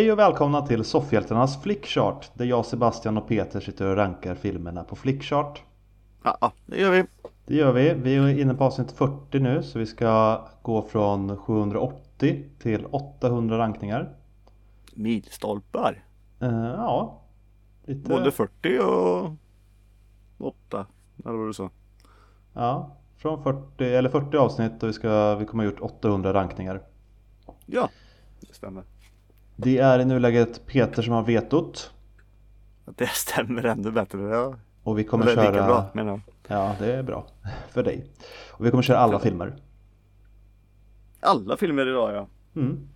Hej 0.00 0.12
och 0.12 0.18
välkomna 0.18 0.66
till 0.66 0.84
Soffhjältarnas 0.84 1.62
Flickchart 1.62 2.30
där 2.34 2.44
jag, 2.44 2.66
Sebastian 2.66 3.18
och 3.18 3.28
Peter 3.28 3.60
sitter 3.60 3.86
och 3.86 3.96
rankar 3.96 4.34
filmerna 4.34 4.84
på 4.84 4.96
Flickchart. 4.96 5.62
Ja, 6.22 6.52
det 6.66 6.80
gör 6.80 6.90
vi. 6.90 7.04
Det 7.46 7.54
gör 7.54 7.72
vi. 7.72 7.94
Vi 7.94 8.16
är 8.16 8.28
inne 8.28 8.54
på 8.54 8.64
avsnitt 8.64 8.92
40 8.92 9.38
nu 9.38 9.62
så 9.62 9.78
vi 9.78 9.86
ska 9.86 10.40
gå 10.62 10.82
från 10.82 11.36
780 11.36 12.44
till 12.58 12.86
800 12.86 13.58
rankningar. 13.58 14.16
Milstolpar. 14.94 16.04
Uh, 16.42 16.48
ja, 16.76 17.22
lite... 17.84 18.08
Både 18.08 18.30
40 18.30 18.78
och 18.78 19.32
8, 20.38 20.86
eller 21.24 21.36
vad 21.38 21.48
du 21.48 21.54
sa. 21.54 21.70
Ja, 22.52 22.96
från 23.16 23.42
40, 23.42 23.84
eller 23.84 24.10
40 24.10 24.36
avsnitt 24.36 24.82
och 24.82 24.88
vi, 24.88 24.92
ska, 24.92 25.34
vi 25.34 25.44
kommer 25.44 25.64
ha 25.64 25.70
gjort 25.70 25.80
800 25.80 26.34
rankningar. 26.34 26.82
Ja, 27.66 27.88
det 28.40 28.54
stämmer. 28.54 28.84
Det 29.62 29.78
är 29.78 29.98
i 29.98 30.04
nuläget 30.04 30.66
Peter 30.66 31.02
som 31.02 31.12
har 31.12 31.22
vetot. 31.22 31.92
Det 32.84 33.08
stämmer 33.08 33.64
ännu 33.64 33.90
bättre. 33.90 34.20
Ja. 34.20 34.54
Och 34.82 34.98
vi 34.98 35.04
kommer 35.04 35.24
det 35.24 35.32
är 35.32 35.34
köra... 35.34 35.50
lika 35.50 35.66
bra 35.66 35.90
menar 35.94 36.10
jag. 36.10 36.20
Ja, 36.46 36.76
det 36.78 36.92
är 36.92 37.02
bra. 37.02 37.26
För 37.68 37.82
dig. 37.82 38.06
Och 38.50 38.66
vi 38.66 38.70
kommer 38.70 38.82
köra 38.82 38.98
alla 38.98 39.18
filmer. 39.18 39.56
Alla 41.20 41.56
filmer 41.56 41.86
idag 41.86 42.14
ja. 42.14 42.26
Mm. 42.60 42.88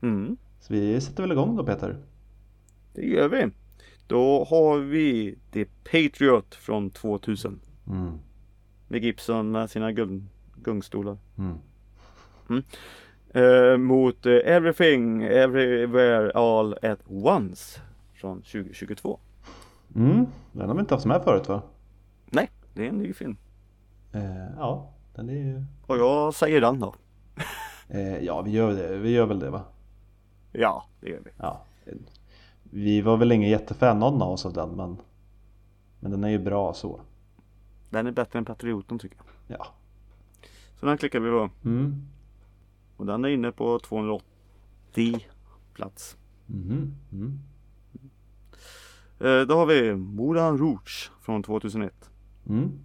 Mm. 0.00 0.36
Så 0.60 0.72
vi 0.72 1.00
sätter 1.00 1.22
väl 1.22 1.32
igång 1.32 1.56
då 1.56 1.64
Peter? 1.64 1.96
Det 2.92 3.06
gör 3.06 3.28
vi. 3.28 3.50
Då 4.06 4.44
har 4.44 4.78
vi 4.78 5.38
The 5.52 5.64
Patriot 5.64 6.54
från 6.54 6.90
2000. 6.90 7.60
Mm. 7.86 8.18
Med 8.88 9.04
Gibson 9.04 9.50
med 9.50 9.70
sina 9.70 9.92
gung, 9.92 10.28
gungstolar. 10.56 11.18
Mm. 11.38 11.58
Eh, 13.36 13.76
mot 13.76 14.26
eh, 14.26 14.32
Everything 14.44 15.22
Everywhere 15.22 16.30
All 16.30 16.78
At 16.82 16.98
Once 17.06 17.80
från 18.14 18.42
2022. 18.42 19.18
Mm, 19.94 20.26
den 20.52 20.68
har 20.68 20.74
vi 20.74 20.80
inte 20.80 20.94
haft 20.94 21.06
med 21.06 21.22
förut 21.24 21.48
va? 21.48 21.62
Nej, 22.30 22.50
det 22.74 22.84
är 22.84 22.88
en 22.88 22.98
ny 22.98 23.12
film. 23.12 23.36
Eh, 24.12 24.56
ja, 24.56 24.90
den 25.14 25.28
är 25.28 25.34
ju... 25.34 25.64
Och 25.86 25.98
jag 25.98 26.34
säger 26.34 26.60
den 26.60 26.80
då. 26.80 26.94
Eh, 27.88 28.18
ja, 28.18 28.42
vi 28.42 28.50
gör 28.50 28.72
det. 28.72 28.96
Vi 28.96 29.10
gör 29.10 29.26
väl 29.26 29.38
det 29.38 29.50
va? 29.50 29.62
Ja, 30.52 30.84
det 31.00 31.08
gör 31.10 31.20
vi. 31.24 31.30
Ja. 31.36 31.64
Vi 32.62 33.00
var 33.00 33.16
väl 33.16 33.32
ingen 33.32 33.50
jättefan 33.50 33.98
någon 33.98 34.22
av 34.22 34.32
oss 34.32 34.46
av 34.46 34.52
den 34.52 34.68
men 34.68 34.96
Men 36.00 36.10
den 36.10 36.24
är 36.24 36.28
ju 36.28 36.38
bra 36.38 36.74
så. 36.74 37.00
Den 37.90 38.06
är 38.06 38.12
bättre 38.12 38.38
än 38.38 38.44
Patrioten 38.44 38.98
tycker 38.98 39.16
jag. 39.16 39.58
Ja. 39.58 39.66
Så 40.80 40.86
den 40.86 40.98
klickar 40.98 41.20
vi 41.20 41.30
på. 41.30 41.50
Mm. 41.64 42.08
Och 42.96 43.06
den 43.06 43.24
är 43.24 43.28
inne 43.28 43.52
på 43.52 43.78
280 43.78 45.26
plats. 45.72 46.16
Mm. 46.48 46.94
Mm. 47.12 47.38
Eh, 49.20 49.46
då 49.46 49.54
har 49.54 49.66
vi 49.66 49.94
Moulin 49.94 50.58
Rouge 50.58 51.10
från 51.20 51.42
2001. 51.42 52.10
Mm. 52.48 52.78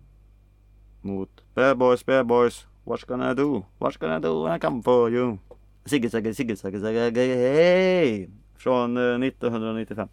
Mot 1.01 1.44
Bad 1.53 1.77
Boys, 1.77 2.05
Bad 2.05 2.27
Boys, 2.27 2.67
What's 2.83 3.07
gonna 3.07 3.33
do? 3.33 3.63
What's 3.79 4.00
gonna 4.00 4.19
do 4.19 4.44
when 4.44 4.55
I 4.55 4.59
come 4.59 4.83
for 4.83 5.09
you? 5.09 5.38
Sigge, 5.85 6.09
Sigge, 6.09 6.33
Sigge, 6.33 6.55
Sigge, 6.55 6.79
Sigge, 6.79 7.35
hej! 7.35 8.29
Från 8.57 8.97
eh, 8.97 9.27
1995. 9.27 10.07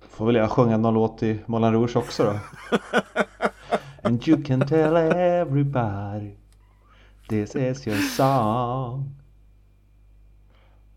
Får 0.00 0.26
väl 0.26 0.34
jag 0.34 0.50
sjunga 0.50 0.76
någon 0.76 0.94
låt 0.94 1.22
i 1.22 1.40
Moulin 1.46 1.72
Rouge 1.72 1.96
också 1.96 2.24
då? 2.24 2.38
And 4.02 4.28
you 4.28 4.44
can 4.44 4.60
tell 4.60 4.96
everybody 4.96 6.41
This 7.32 7.56
is 7.56 7.86
your 7.86 7.96
song 7.96 9.14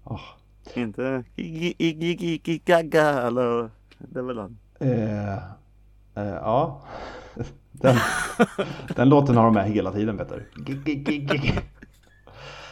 oh. 0.03 0.22
Inte 0.73 1.23
Iggy 1.35 2.57
Gaga 2.66 3.22
eller 3.22 3.69
Det 3.97 4.19
är 4.19 4.23
väl 4.23 4.38
han? 4.38 4.57
Eh, 4.79 5.34
eh, 6.16 6.35
ja 6.41 6.81
den, 7.72 7.96
den 8.96 9.09
låten 9.09 9.38
har 9.38 9.44
de 9.46 9.53
med 9.53 9.69
hela 9.69 9.91
tiden 9.91 10.18
Peter 10.18 10.47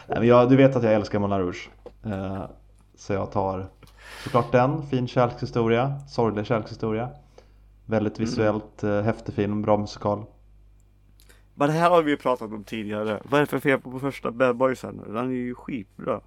Nej, 0.06 0.18
men 0.18 0.26
jag, 0.26 0.48
Du 0.48 0.56
vet 0.56 0.76
att 0.76 0.82
jag 0.82 0.94
älskar 0.94 1.18
Moulin 1.18 1.38
Rouge 1.38 1.70
eh, 2.02 2.44
Så 2.94 3.12
jag 3.12 3.32
tar 3.32 3.66
såklart 4.24 4.52
den, 4.52 4.82
fin 4.82 5.08
kärlekshistoria, 5.08 5.98
sorglig 6.08 6.46
kärlekshistoria 6.46 7.08
Väldigt 7.86 8.18
mm. 8.18 8.30
visuellt 8.30 8.82
mm. 8.82 8.98
eh, 8.98 9.04
häftig 9.04 9.34
film, 9.34 9.62
bra 9.62 9.76
musikal 9.76 10.24
men 11.54 11.68
det 11.68 11.74
här 11.74 11.90
har 11.90 12.02
vi 12.02 12.10
ju 12.10 12.16
pratat 12.16 12.52
om 12.52 12.64
tidigare. 12.64 13.20
Vad 13.24 13.38
är 13.38 13.42
det 13.42 13.46
för 13.46 13.58
fel 13.58 13.80
på 13.80 14.00
första 14.00 14.30
Bad 14.30 14.56
Boys 14.56 14.82
här 14.82 14.92
nu? 14.92 15.12
Den 15.12 15.30
är 15.30 15.34
ju 15.34 15.54
skitbra. 15.54 16.20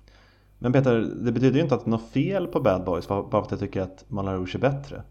Men 0.60 0.74
Peter, 0.74 1.00
det 1.16 1.32
betyder 1.32 1.56
ju 1.56 1.64
inte 1.64 1.76
att 1.76 1.86
det 1.86 1.90
är 1.90 1.92
något 1.92 2.12
fel 2.12 2.48
på 2.48 2.60
Bad 2.60 2.84
Boys 2.84 3.08
bara 3.08 3.30
för 3.30 3.40
att 3.40 3.52
jag 3.52 3.60
tycker 3.60 3.82
att 3.82 4.06
Moulin 4.08 4.34
Rouge 4.34 4.56
är 4.56 4.60
bättre. 4.60 5.02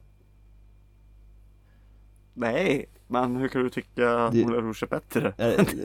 Nej, 2.35 2.87
men 3.07 3.37
hur 3.37 3.49
kan 3.49 3.63
du 3.63 3.71
tycka 3.71 4.19
att 4.19 4.35
Moulin 4.35 4.61
Rouge 4.61 4.83
är 4.83 4.87
bättre? 4.87 5.33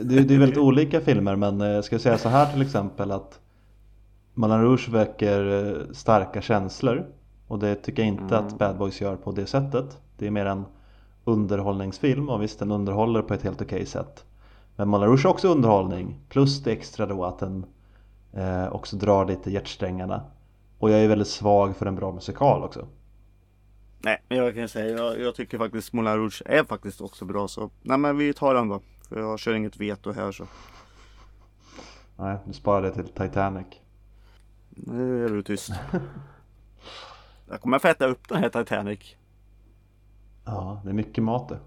Det, 0.03 0.21
det 0.21 0.35
är 0.35 0.39
väldigt 0.39 0.57
olika 0.57 1.01
filmer 1.01 1.35
men 1.35 1.61
eh, 1.61 1.81
ska 1.81 1.93
jag 1.93 2.01
säga 2.01 2.17
så 2.17 2.29
här 2.29 2.51
till 2.53 2.61
exempel 2.61 3.11
att 3.11 3.39
Moulin 4.33 4.61
Rouge 4.61 4.89
väcker 4.89 5.67
eh, 5.67 5.93
starka 5.93 6.41
känslor 6.41 7.05
och 7.47 7.59
det 7.59 7.75
tycker 7.75 8.01
jag 8.01 8.07
inte 8.07 8.35
mm. 8.35 8.47
att 8.47 8.57
Bad 8.57 8.77
Boys 8.77 9.01
gör 9.01 9.15
på 9.15 9.31
det 9.31 9.45
sättet. 9.45 9.97
Det 10.17 10.27
är 10.27 10.31
mer 10.31 10.45
en 10.45 10.65
underhållningsfilm 11.23 12.29
och 12.29 12.41
visst 12.41 12.59
den 12.59 12.71
underhåller 12.71 13.21
på 13.21 13.33
ett 13.33 13.43
helt 13.43 13.61
okej 13.61 13.85
sätt. 13.85 14.25
Men 14.75 14.89
Moulin 14.89 15.09
Rouge 15.09 15.25
är 15.25 15.29
också 15.29 15.47
underhållning 15.47 16.19
plus 16.29 16.63
det 16.63 16.71
extra 16.71 17.05
då 17.05 17.25
att 17.25 17.39
den 17.39 17.65
eh, 18.33 18.73
också 18.73 18.95
drar 18.95 19.25
lite 19.25 19.51
hjärtsträngarna. 19.51 20.23
Och 20.77 20.91
jag 20.91 20.99
är 20.99 21.07
väldigt 21.07 21.27
svag 21.27 21.75
för 21.77 21.85
en 21.85 21.95
bra 21.95 22.11
musikal 22.11 22.63
också. 22.63 22.87
Nej, 23.99 24.23
men 24.27 24.37
jag 24.37 24.55
kan 24.55 24.69
säga 24.69 24.97
jag, 24.97 25.19
jag 25.19 25.35
tycker 25.35 25.57
faktiskt 25.57 25.93
Moulin 25.93 26.15
Rouge 26.15 26.43
är 26.45 26.63
faktiskt 26.63 27.01
också 27.01 27.25
bra 27.25 27.47
så 27.47 27.69
nej 27.81 27.97
men 27.97 28.17
vi 28.17 28.33
tar 28.33 28.53
den 28.53 28.69
då. 28.69 28.81
För 29.09 29.19
jag 29.19 29.39
kör 29.39 29.53
inget 29.53 29.77
veto 29.77 30.11
här 30.11 30.31
så. 30.31 30.47
Nej, 32.17 32.37
du 32.45 32.53
sparar 32.53 32.81
det 32.81 32.91
till 32.91 33.07
Titanic. 33.07 33.67
Nu 34.69 35.25
är 35.25 35.29
du 35.29 35.43
tyst. 35.43 35.71
jag 37.49 37.61
kommer 37.61 37.75
att 37.75 37.81
få 37.81 37.87
äta 37.87 38.05
upp 38.05 38.29
den 38.29 38.37
här 38.37 38.49
Titanic. 38.49 39.15
Ja, 40.45 40.81
det 40.83 40.89
är 40.89 40.93
mycket 40.93 41.23
mat 41.23 41.49
det. 41.49 41.59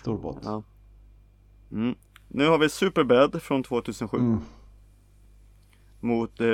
Stor 0.00 0.18
båt. 0.18 0.38
Ja. 0.42 0.62
Mm. 1.72 1.94
Nu 2.28 2.48
har 2.48 2.58
vi 2.58 2.68
Superbad 2.68 3.42
från 3.42 3.62
2007. 3.62 4.18
Mm. 4.18 4.40
Mot 6.00 6.40
eh, 6.40 6.46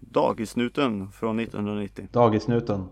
Dagisnuten 0.00 1.12
från 1.12 1.38
1990. 1.40 2.08
Dagisnuten. 2.12 2.88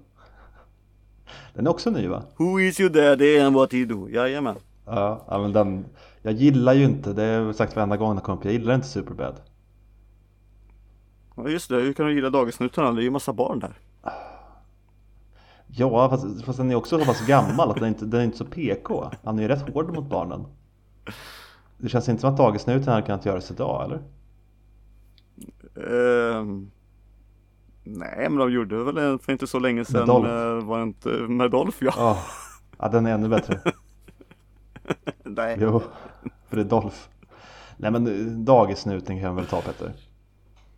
Den 1.54 1.66
är 1.66 1.70
också 1.70 1.90
ny 1.90 2.08
va? 2.08 2.22
Who 2.36 2.60
is 2.60 2.80
your 2.80 2.90
daddy 2.90 3.38
and 3.38 3.56
what 3.56 3.72
he 3.72 3.84
do? 3.84 4.08
Jajamän. 4.08 4.56
Ja, 4.84 5.24
ja 5.28 5.38
men 5.38 5.52
den, 5.52 5.84
jag 6.22 6.32
gillar 6.32 6.74
ju 6.74 6.84
inte, 6.84 7.12
det 7.12 7.22
har 7.22 7.28
jag 7.28 7.54
sagt 7.54 7.76
varenda 7.76 7.96
gång 7.96 8.14
den 8.14 8.24
kom 8.24 8.38
jag 8.42 8.52
gillar 8.52 8.74
inte 8.74 8.86
Superbad. 8.86 9.40
Ja 11.36 11.48
just 11.48 11.68
det, 11.68 11.76
hur 11.76 11.92
kan 11.92 12.06
du 12.06 12.14
gilla 12.14 12.30
Dagisnuten? 12.30 12.94
Det 12.94 13.00
är 13.00 13.04
ju 13.04 13.10
massa 13.10 13.32
barn 13.32 13.58
där. 13.58 13.78
Ja, 15.78 16.10
fast, 16.10 16.44
fast 16.44 16.58
den 16.58 16.70
är 16.70 16.74
också 16.74 16.98
så 16.98 17.04
pass 17.04 17.26
gammal 17.26 17.70
att 17.70 17.76
den 17.76 17.88
inte, 17.88 18.04
den 18.04 18.20
är 18.20 18.24
inte 18.24 18.36
så 18.36 18.44
PK. 18.44 19.10
Han 19.24 19.38
är 19.38 19.42
ju 19.42 19.48
rätt 19.48 19.74
hård 19.74 19.94
mot 19.94 20.10
barnen. 20.10 20.46
Det 21.78 21.88
känns 21.88 22.08
inte 22.08 22.20
som 22.20 22.30
att 22.30 22.36
dagisnuten 22.36 22.92
hade 22.92 23.06
kunnat 23.06 23.26
göras 23.26 23.50
idag, 23.50 23.84
eller? 23.84 24.02
Uh, 25.92 26.44
nej, 27.84 28.28
men 28.28 28.36
de 28.36 28.52
gjorde 28.52 28.84
väl 28.84 29.18
för 29.18 29.32
inte 29.32 29.46
så 29.46 29.58
länge 29.58 29.84
sedan. 29.84 30.22
Med. 30.22 30.56
Uh, 30.56 30.64
var 30.64 30.82
inte 30.82 31.08
med 31.08 31.50
Dolph, 31.50 31.78
ja. 31.80 32.12
Oh, 32.12 32.18
ja, 32.78 32.88
den 32.88 33.06
är 33.06 33.14
ännu 33.14 33.28
bättre. 33.28 33.60
nej. 35.24 35.56
Jo, 35.60 35.82
för 36.48 36.56
det 36.56 36.62
är 36.62 36.68
Dolph. 36.68 36.96
Nej, 37.76 37.90
men 37.90 38.06
eh, 38.06 38.26
dagisnuten 38.26 39.20
kan 39.20 39.34
vi 39.34 39.40
väl 39.40 39.50
ta, 39.50 39.60
Petter? 39.60 39.92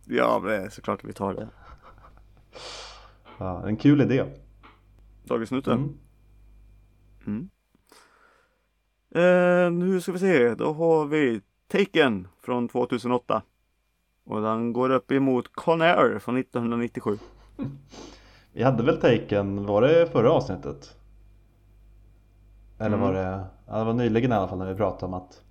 Ja, 0.05 0.41
det 0.45 0.55
är 0.55 0.69
såklart 0.69 1.03
vi 1.03 1.13
tar 1.13 1.33
det. 1.33 1.47
Ja, 3.37 3.67
en 3.67 3.77
kul 3.77 4.01
idé. 4.01 4.25
Dagisnuten. 5.29 5.77
Mm. 5.77 5.99
Mm. 7.27 7.49
Eh, 9.11 9.71
nu 9.71 10.01
ska 10.01 10.11
vi 10.11 10.19
se, 10.19 10.55
då 10.55 10.73
har 10.73 11.05
vi 11.05 11.41
Taken 11.67 12.27
från 12.41 12.67
2008. 12.67 13.41
Och 14.25 14.41
den 14.41 14.73
går 14.73 14.89
upp 14.89 15.11
emot 15.11 15.53
Conair 15.53 16.19
från 16.19 16.37
1997. 16.37 17.17
Vi 18.53 18.63
hade 18.63 18.83
väl 18.83 18.97
Taken, 18.97 19.65
var 19.65 19.81
det 19.81 20.07
förra 20.11 20.31
avsnittet? 20.31 20.95
Eller 22.77 22.97
mm. 22.97 22.99
var 22.99 23.13
det, 23.13 23.45
ja, 23.67 23.77
det 23.77 23.83
var 23.83 23.93
nyligen 23.93 24.31
i 24.31 24.35
alla 24.35 24.47
fall 24.47 24.57
när 24.57 24.73
vi 24.73 24.75
pratade 24.75 25.05
om 25.05 25.13
att 25.13 25.41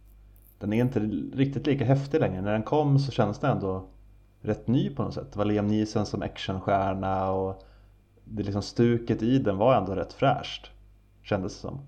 den 0.58 0.72
är 0.72 0.80
inte 0.80 1.00
riktigt 1.34 1.66
lika 1.66 1.84
häftig 1.84 2.20
längre. 2.20 2.42
När 2.42 2.52
den 2.52 2.62
kom 2.62 2.98
så 2.98 3.12
kändes 3.12 3.38
den 3.38 3.50
ändå 3.50 3.88
rätt 4.40 4.66
ny 4.66 4.94
på 4.94 5.02
något 5.02 5.14
sätt. 5.14 5.32
Det 5.32 5.38
var 5.38 5.44
Liam 5.44 5.66
Neeson 5.66 6.06
som 6.06 6.22
actionstjärna 6.22 7.30
och 7.30 7.62
det 8.30 8.42
liksom 8.42 8.62
stuket 8.62 9.22
i 9.22 9.38
den 9.38 9.56
var 9.58 9.74
ändå 9.74 9.94
rätt 9.94 10.12
fräscht 10.12 10.70
Kändes 11.22 11.54
det 11.54 11.60
som 11.60 11.80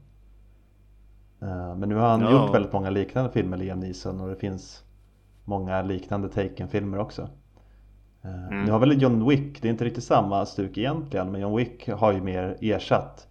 eh, 1.41 1.77
Men 1.77 1.89
nu 1.89 1.95
har 1.95 2.09
han 2.09 2.21
ja. 2.21 2.31
gjort 2.31 2.55
väldigt 2.55 2.73
många 2.73 2.91
liknande 2.91 3.31
filmer 3.31 3.57
Liam 3.57 3.81
Neeson 3.81 4.21
och 4.21 4.29
det 4.29 4.37
finns 4.37 4.85
Många 5.45 5.83
liknande 5.83 6.29
Taken-filmer 6.29 6.99
också 6.99 7.29
Eh, 8.23 8.47
Mm. 8.47 8.65
Nu 8.65 8.71
har 8.71 8.79
väl 8.79 9.03
John 9.03 9.29
Wick, 9.29 9.63
det 9.63 9.69
är 9.69 9.71
inte 9.71 9.85
riktigt 9.85 10.05
samma 10.05 10.47
stuk 10.47 10.79
egentligen 10.79 11.33
men 11.33 11.41
John 11.41 11.57
Wick 11.57 11.89
har 11.89 12.13
ju 12.13 12.21
mer 12.21 12.57
ersatt 12.61 13.29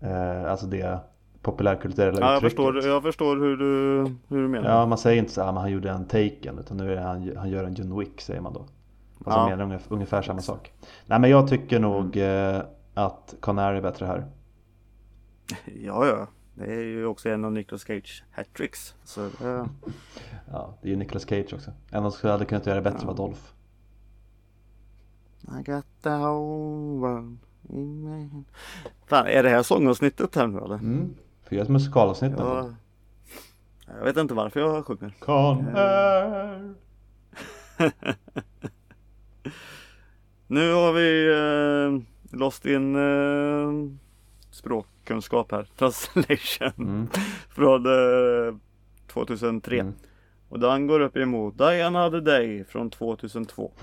eh, 0.00 0.50
Alltså 0.50 0.66
det 0.66 0.98
populärkulturella 1.42 2.20
Ja, 2.20 2.26
jag 2.26 2.36
uttrycket 2.36 2.56
förstår, 2.56 2.86
jag 2.86 3.02
förstår 3.02 3.36
hur 3.36 3.56
du, 3.56 4.04
hur 4.28 4.42
du 4.42 4.48
menar. 4.48 4.70
Ja 4.70 4.86
man 4.86 4.98
säger 4.98 5.18
inte 5.18 5.32
så 5.32 5.42
här, 5.42 5.52
men 5.52 5.60
han 5.60 5.70
gjorde 5.70 5.90
en 5.90 6.04
Taken 6.04 6.58
utan 6.58 6.76
nu 6.76 6.94
är 6.94 7.00
han, 7.00 7.36
han 7.36 7.48
gör 7.50 7.64
en 7.64 7.74
John 7.74 7.98
Wick 7.98 8.20
säger 8.20 8.40
man 8.40 8.52
då 8.52 8.66
Fast 9.24 9.36
Ja. 9.36 9.40
han 9.40 9.50
menar 9.58 9.80
ungefär, 9.88 10.22
samma 10.22 10.40
sak 10.40 10.72
Nej 11.06 11.18
men 11.20 11.30
jag 11.30 11.48
tycker 11.48 11.78
nog 11.80 12.16
eh, 12.16 12.62
att 12.94 13.34
Conair 13.40 13.72
är 13.74 13.80
bättre 13.82 14.06
här 14.06 14.26
Ja, 15.82 16.06
ja. 16.06 16.26
Det 16.54 16.64
är 16.74 16.80
ju 16.80 17.06
också 17.06 17.28
en 17.28 17.44
av 17.44 17.52
Nicolas 17.52 17.82
Cage 17.86 18.24
hattricks. 18.30 18.94
Så 19.04 19.20
det, 19.38 19.68
Ja, 20.50 20.74
det 20.82 20.88
är 20.88 20.90
ju 20.90 20.96
Nicolas 20.96 21.28
Cage 21.28 21.54
också 21.54 21.70
En 21.90 22.12
som 22.12 22.30
hade 22.30 22.44
kunnat 22.44 22.66
göra 22.66 22.76
det 22.76 22.82
bättre 22.82 22.98
Ja. 23.02 23.06
var 23.06 23.14
Dolph 23.14 23.40
I 25.42 25.62
got 25.62 25.86
the 26.02 26.10
world 27.00 27.38
in 27.68 28.04
my. 28.10 28.44
Fan, 29.06 29.26
är 29.26 29.42
det 29.42 29.48
här 29.48 29.62
sångavsnittet 29.62 30.34
här 30.34 30.46
nu 30.46 30.58
eller? 30.58 30.74
mm. 30.74 31.14
Fyra 31.50 31.62
ett 31.62 31.68
musikalavsnitt 31.68 32.32
Ja. 32.38 32.58
ja. 33.86 33.94
Jag 33.98 34.04
vet 34.04 34.16
inte 34.16 34.34
varför 34.34 34.60
jag 34.60 34.86
sjunger. 34.86 35.14
Conair 35.20 36.74
Nu 40.50 40.72
har 40.72 40.92
vi 40.92 41.28
eh, 41.28 42.38
lost 42.38 42.66
in 42.66 42.96
eh, 42.96 43.98
språkkunskap 44.50 45.52
här. 45.52 45.68
Translation. 45.78 46.72
mm. 46.78 47.08
Från 47.48 47.86
eh, 47.86 48.54
2003. 49.06 49.80
Mm. 49.80 49.92
Och 50.48 50.60
den 50.60 50.86
går 50.86 51.00
upp 51.00 51.16
emot 51.16 51.58
Die 51.58 51.82
Another 51.82 52.20
Day 52.20 52.64
från 52.64 52.90
2002. 52.90 53.72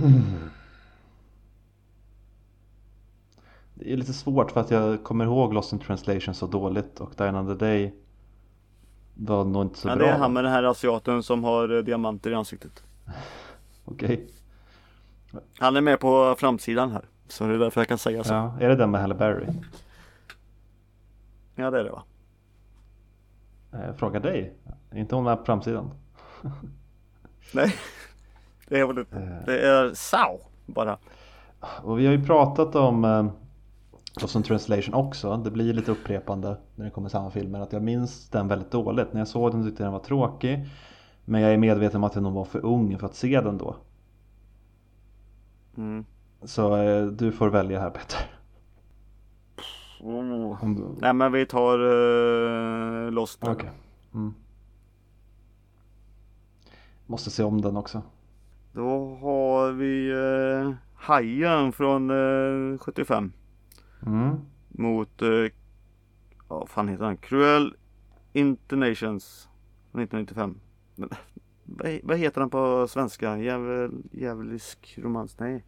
Det 3.77 3.93
är 3.93 3.97
lite 3.97 4.13
svårt 4.13 4.51
för 4.51 4.61
att 4.61 4.71
jag 4.71 5.03
kommer 5.03 5.25
ihåg 5.25 5.53
Lost 5.53 5.73
in 5.73 5.79
translation 5.79 6.33
så 6.33 6.47
dåligt 6.47 6.99
och 6.99 7.11
Die 7.17 7.29
Another 7.29 7.55
Day 7.55 7.93
var 9.13 9.45
nog 9.45 9.65
inte 9.65 9.79
så 9.79 9.87
Men 9.87 9.97
bra 9.97 10.07
det 10.07 10.13
är 10.13 10.17
han 10.17 10.33
med 10.33 10.43
den 10.43 10.51
här 10.51 10.63
asiaten 10.63 11.23
som 11.23 11.43
har 11.43 11.77
eh, 11.77 11.83
diamanter 11.83 12.31
i 12.31 12.33
ansiktet. 12.33 12.83
Okej, 13.85 14.27
Han 15.59 15.75
är 15.75 15.81
med 15.81 15.99
på 15.99 16.35
framsidan 16.37 16.91
här. 16.91 17.05
Så 17.27 17.47
det 17.47 17.53
är 17.53 17.57
därför 17.57 17.81
jag 17.81 17.87
kan 17.87 17.97
säga 17.97 18.23
så. 18.23 18.33
Ja, 18.33 18.55
ja. 18.59 18.65
är 18.65 18.69
det 18.69 18.75
den 18.75 18.91
med 18.91 19.01
Halle 19.01 19.15
Berry? 19.15 19.45
det 21.55 21.61
är 21.61 21.71
det 21.71 21.89
va? 21.89 22.03
Eh, 23.73 23.95
frågar 23.95 24.19
dig, 24.19 24.53
är 24.91 24.97
inte 24.97 25.15
hon 25.15 25.23
med 25.23 25.37
på 25.37 25.45
framsidan? 25.45 25.91
Nej. 27.53 27.75
Det 28.67 28.79
är 28.79 28.85
väl 28.85 28.97
inte. 28.97 29.43
Det 29.45 29.67
är 29.67 29.93
Sao 29.93 30.39
bara. 30.65 30.97
Och 31.59 31.99
vi 31.99 32.05
har 32.05 32.13
ju 32.13 32.25
pratat 32.25 32.75
om 32.75 33.05
eh, 33.05 33.25
Lost 34.21 34.35
in 34.35 34.43
translation 34.43 34.93
också, 34.93 35.37
det 35.37 35.51
blir 35.51 35.73
lite 35.73 35.91
upprepande 35.91 36.57
när 36.75 36.85
det 36.85 36.91
kommer 36.91 37.09
samma 37.09 37.31
filmer 37.31 37.59
att 37.59 37.73
jag 37.73 37.83
minns 37.83 38.29
den 38.29 38.47
väldigt 38.47 38.71
dåligt. 38.71 39.13
När 39.13 39.21
jag 39.21 39.27
såg 39.27 39.51
den 39.51 39.63
tyckte 39.65 39.83
jag 39.83 39.87
den 39.87 39.93
var 39.93 39.99
tråkig 39.99 40.65
men 41.25 41.41
jag 41.41 41.53
är 41.53 41.57
medveten 41.57 41.97
om 41.97 42.03
att 42.03 42.15
jag 42.15 42.23
nog 42.23 42.33
var 42.33 42.45
för 42.45 42.65
ung 42.65 42.97
för 42.97 43.05
att 43.05 43.15
se 43.15 43.41
den 43.41 43.57
då. 43.57 43.75
Mm. 45.77 46.05
Så 46.43 46.77
eh, 46.77 47.05
du 47.05 47.31
får 47.31 47.49
välja 47.49 47.79
här 47.79 47.89
Peter. 47.89 48.19
Oh. 49.99 50.63
Om 50.63 50.75
du... 50.75 51.01
Nej 51.01 51.13
men 51.13 51.31
vi 51.31 51.45
tar 51.45 51.79
uh, 51.79 53.11
Lost. 53.11 53.43
Okej. 53.43 53.71
Mm. 54.13 54.33
Måste 57.05 57.29
se 57.29 57.43
om 57.43 57.61
den 57.61 57.77
också. 57.77 58.01
Då 58.73 59.15
har 59.21 59.71
vi 59.71 60.13
uh, 60.13 60.73
Hajen 60.93 61.71
från 61.71 62.09
eh, 62.73 62.77
75. 62.77 63.33
Mm. 64.05 64.35
Mot, 64.69 65.21
uh, 65.21 65.49
vad 66.47 66.69
fan 66.69 66.87
heter 66.87 67.05
han? 67.05 67.17
Cruel 67.17 67.75
Internations 68.33 69.49
från 69.91 70.01
1995. 70.01 70.59
Vad, 72.03 72.17
heter 72.17 72.41
han 72.41 72.49
på 72.49 72.87
svenska? 72.87 73.37
Jävel, 73.37 73.91
djävulisk 74.11 74.99
romans? 75.01 75.39
Nej. 75.39 75.63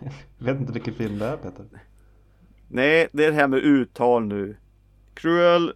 Jag 0.00 0.12
vet 0.46 0.60
inte 0.60 0.72
vilken 0.72 0.94
film 0.94 1.18
det 1.18 1.26
är 1.26 1.36
Peter. 1.36 1.66
Nej, 2.68 3.08
det 3.12 3.24
är 3.24 3.30
det 3.30 3.36
här 3.36 3.48
med 3.48 3.58
uttal 3.58 4.26
nu. 4.26 4.56
Cruel 5.14 5.72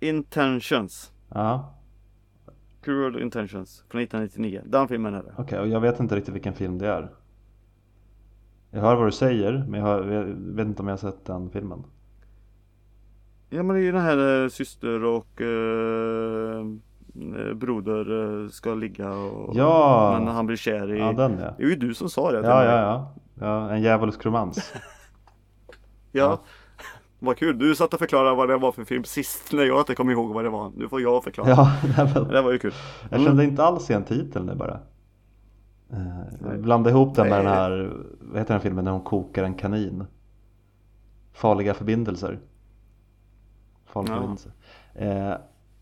Intentions. 0.00 1.12
Ja, 1.28 1.76
Cruel 2.86 3.22
Intentions 3.22 3.84
från 3.88 4.00
1999. 4.00 4.62
Den 4.66 4.88
filmen 4.88 5.14
är 5.14 5.22
det. 5.22 5.34
okej 5.38 5.58
och 5.58 5.68
jag 5.68 5.80
vet 5.80 6.00
inte 6.00 6.16
riktigt 6.16 6.34
vilken 6.34 6.54
film 6.54 6.78
det 6.78 6.88
är. 6.88 7.10
Jag 8.70 8.80
hör 8.80 8.96
vad 8.96 9.06
du 9.06 9.12
säger 9.12 9.64
men 9.68 9.80
jag, 9.80 9.86
hör, 9.86 10.12
jag 10.12 10.24
vet 10.24 10.66
inte 10.66 10.82
om 10.82 10.88
jag 10.88 10.92
har 10.92 11.10
sett 11.12 11.24
den 11.24 11.50
filmen. 11.50 11.84
Ja 13.50 13.62
men 13.62 13.76
det 13.76 13.82
är 13.82 13.84
ju 13.84 13.92
den 13.92 14.00
här 14.00 14.42
eh, 14.42 14.48
syster 14.48 15.04
och 15.04 15.40
eh, 15.40 16.64
broder 17.54 18.42
eh, 18.44 18.48
ska 18.48 18.74
ligga 18.74 19.10
och 19.10 19.56
Ja! 19.56 20.16
men 20.18 20.34
han 20.34 20.46
blir 20.46 20.56
kär 20.56 20.94
i 20.94 20.98
Ja 20.98 21.12
den 21.12 21.38
ja. 21.38 21.54
Det 21.56 21.62
är 21.62 21.68
ju 21.68 21.76
du 21.76 21.94
som 21.94 22.08
sa 22.10 22.32
det 22.32 22.40
Ja 22.48 22.64
ja 22.64 22.72
ja. 22.80 23.14
ja 23.40 23.70
en 23.70 23.82
djävulsk 23.82 24.26
romans. 24.26 24.72
ja. 26.12 26.22
Ja. 26.22 26.40
Vad 27.18 27.36
kul, 27.36 27.58
du 27.58 27.74
satt 27.74 27.92
och 27.94 27.98
förklarade 27.98 28.36
vad 28.36 28.48
det 28.48 28.56
var 28.56 28.72
för 28.72 28.84
film 28.84 29.04
sist 29.04 29.52
när 29.52 29.64
jag 29.64 29.80
inte 29.80 29.94
kom 29.94 30.10
ihåg 30.10 30.34
vad 30.34 30.44
det 30.44 30.50
var. 30.50 30.72
Nu 30.76 30.88
får 30.88 31.00
jag 31.00 31.24
förklara. 31.24 31.48
Ja, 31.48 31.72
men 32.14 32.28
Det 32.28 32.42
var 32.42 32.52
ju 32.52 32.58
kul. 32.58 32.72
jag 33.10 33.20
kände 33.20 33.44
inte 33.44 33.64
alls 33.64 33.90
igen 33.90 34.04
titeln 34.04 34.46
nu 34.46 34.54
bara. 34.54 34.80
Eh, 35.92 36.54
blandade 36.58 36.90
ihop 36.96 37.14
den 37.14 37.28
med 37.28 37.44
Nej. 37.44 37.44
den 37.44 37.52
här, 37.54 37.92
vad 38.20 38.38
heter 38.38 38.54
den 38.54 38.60
filmen 38.60 38.84
när 38.84 38.92
hon 38.92 39.00
kokar 39.04 39.44
en 39.44 39.54
kanin? 39.54 40.04
Farliga 41.32 41.74
förbindelser. 41.74 42.38
Farliga 43.86 44.12
Ja. 44.14 44.20
förbindelser. 44.20 44.52
Eh, 44.94 45.34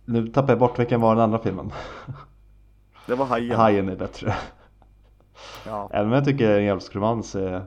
nu 0.05 0.29
tappar 0.29 0.49
jag 0.49 0.59
bort 0.59 0.79
vilken 0.79 1.01
var 1.01 1.15
den 1.15 1.25
andra 1.25 1.39
filmen. 1.39 1.71
Det 3.07 3.15
var 3.15 3.27
Hajen. 3.27 3.57
Hajen 3.57 3.89
är 3.89 3.97
bättre. 3.97 4.35
Ja. 5.67 5.89
Även 5.93 6.07
om 6.07 6.13
jag 6.13 6.25
tycker 6.25 6.59
en 6.59 6.65
djävulsk 6.65 6.95
romans 6.97 7.35
är 7.35 7.67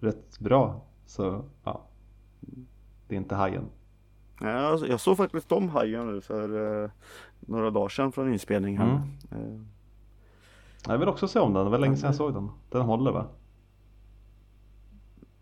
rätt 0.00 0.38
bra 0.38 0.80
så 1.06 1.44
ja. 1.64 1.82
Det 3.08 3.14
är 3.14 3.16
inte 3.16 3.34
Hajen. 3.34 3.64
Ja, 4.40 4.48
jag- 4.50 4.88
jag 4.88 5.00
såg 5.00 5.16
faktiskt 5.16 5.52
om 5.52 5.68
Hajen 5.68 6.06
nu 6.06 6.20
för 6.20 6.82
eh, 6.84 6.90
några 7.40 7.70
dagar 7.70 7.88
sedan 7.88 8.12
från 8.12 8.32
inspelningen. 8.32 8.82
Mm. 8.82 9.00
Eh, 9.30 9.60
Jag 10.92 10.98
vill 10.98 11.08
också 11.08 11.28
se 11.28 11.38
om 11.38 11.52
den, 11.54 11.64
det 11.64 11.70
var 11.70 11.78
länge 11.78 11.96
sedan 11.96 12.06
jag 12.08 12.14
såg 12.16 12.34
den. 12.34 12.50
Den 12.70 12.82
håller 12.82 13.12
va? 13.12 13.26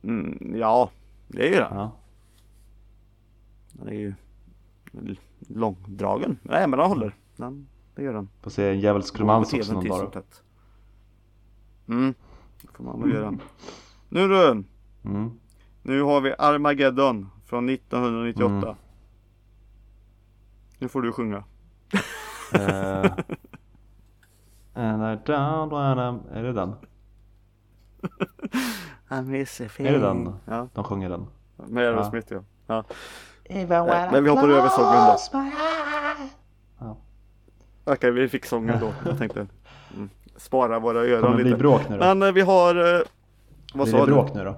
mm, 0.03 0.55
ja, 0.57 0.91
det 1.29 1.43
är 1.43 1.49
ju 1.51 1.55
det. 1.57 1.69
Ja. 1.71 1.91
Den 3.73 3.89
är 3.89 3.93
ju 3.93 4.15
långdragen. 5.49 6.39
Nej 6.43 6.67
men 6.67 6.79
den 6.79 6.89
håller. 6.89 7.15
Den, 7.37 7.69
det 7.95 8.03
gör 8.03 8.13
den. 8.13 8.29
Får 8.43 8.51
se 8.51 8.69
en 8.71 8.81
djävulsk 8.81 9.21
romans 9.21 9.53
också 9.55 9.73
någon 9.73 9.85
dag. 9.89 10.01
då. 10.05 10.11
tätt. 10.11 10.43
Mm, 11.89 12.15
det 12.63 12.69
får 12.73 12.85
man 12.85 13.01
väl 13.03 13.11
göra. 13.13 13.39
Nu 14.09 14.29
du, 14.29 14.65
Mm. 15.05 15.31
nu 15.83 16.03
har 16.03 16.21
vi 16.21 16.35
Armageddon 16.39 17.29
från 17.47 17.69
1998. 17.69 18.57
Mm. 18.67 18.75
Nu 20.79 20.89
får 20.89 21.03
du 21.03 21.13
sjunga. 21.13 21.45
Eh, 22.55 23.13
and 24.75 25.03
I 25.03 25.17
don't 25.33 25.71
wanna... 25.71 26.21
Är 26.33 26.43
det 26.43 26.53
den? 26.53 26.75
I 29.19 29.23
miss 29.23 29.61
a 29.61 29.65
Är 29.79 29.93
det 29.93 29.99
den? 29.99 30.35
Ja, 30.45 30.69
De 30.75 30.85
sjunger 30.85 31.09
den. 31.11 31.27
med 31.57 31.85
Aerosmith 31.89 32.33
ja. 32.33 32.43
ja. 32.67 32.85
Even 33.55 33.87
when 33.87 34.13
Men 34.13 34.25
vi 34.25 34.31
hoppar 34.31 34.49
över 34.49 34.69
sången 34.69 35.07
då. 35.07 35.17
Okej, 37.85 38.11
vi 38.11 38.29
fick 38.29 38.45
sången 38.47 38.81
då. 38.81 38.93
Jag 39.11 39.19
tänkte 39.19 39.47
mm, 39.95 40.11
spara 40.37 40.79
våra 40.79 40.95
Kommer 41.01 41.09
öron 41.17 41.31
det 41.31 41.37
bli 41.37 41.45
lite. 41.45 41.57
bråk 41.57 41.89
nu 41.89 41.99
då? 41.99 42.05
Men 42.05 42.23
eh, 42.23 42.33
vi 42.33 42.41
har... 42.41 42.95
Eh, 42.95 43.01
vad 43.75 43.87
blir 43.87 43.93
sa 43.93 43.99
det 44.01 44.07
du? 44.07 44.13
bråk 44.13 44.35
nu 44.35 44.45
då? 44.45 44.57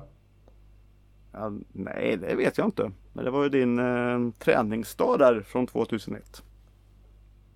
Ja, 1.33 1.53
nej, 1.73 2.17
det 2.17 2.35
vet 2.35 2.59
jag 2.59 2.67
inte. 2.67 2.91
Men 3.13 3.25
det 3.25 3.31
var 3.31 3.43
ju 3.43 3.49
din 3.49 3.79
eh, 3.79 4.33
träningsdag 4.39 5.19
där 5.19 5.41
från 5.41 5.67
2001. 5.67 6.43